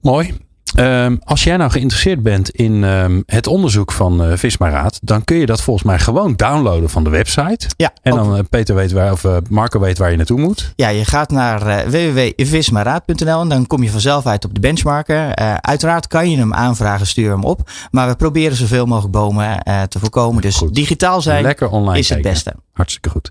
[0.00, 0.47] Mooi.
[0.76, 5.36] Um, als jij nou geïnteresseerd bent in um, het onderzoek van uh, Vismaraad, dan kun
[5.36, 7.66] je dat volgens mij gewoon downloaden van de website.
[7.76, 10.72] Ja, en dan uh, Peter weet waar, of uh, Marco weet waar je naartoe moet.
[10.76, 15.34] Ja, je gaat naar www.vismaraad.nl en dan kom je vanzelf uit op de benchmarker.
[15.60, 17.70] uiteraard kan je hem aanvragen, stuur hem op.
[17.90, 20.42] Maar we proberen zoveel mogelijk bomen te voorkomen.
[20.42, 20.74] Dus Goed.
[20.74, 22.32] digitaal zijn Lekker online is het kijken.
[22.32, 22.67] beste.
[22.78, 23.30] Hartstikke goed.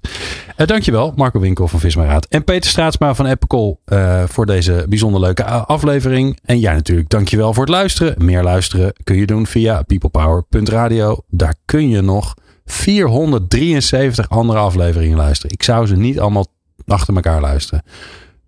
[0.57, 2.25] Uh, dankjewel, Marco Winkel van Vismaraad.
[2.25, 6.39] En Peter Straatsma van Epicol uh, voor deze bijzonder leuke aflevering.
[6.45, 8.25] En jij natuurlijk, dankjewel voor het luisteren.
[8.25, 11.17] Meer luisteren kun je doen via peoplepower.radio.
[11.29, 12.33] Daar kun je nog
[12.65, 15.51] 473 andere afleveringen luisteren.
[15.51, 16.45] Ik zou ze niet allemaal
[16.85, 17.83] achter elkaar luisteren.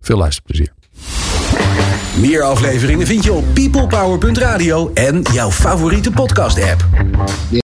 [0.02, 0.74] Veel luisterplezier.
[2.18, 6.86] Meer afleveringen vind je op peoplepower.radio en jouw favoriete podcast app.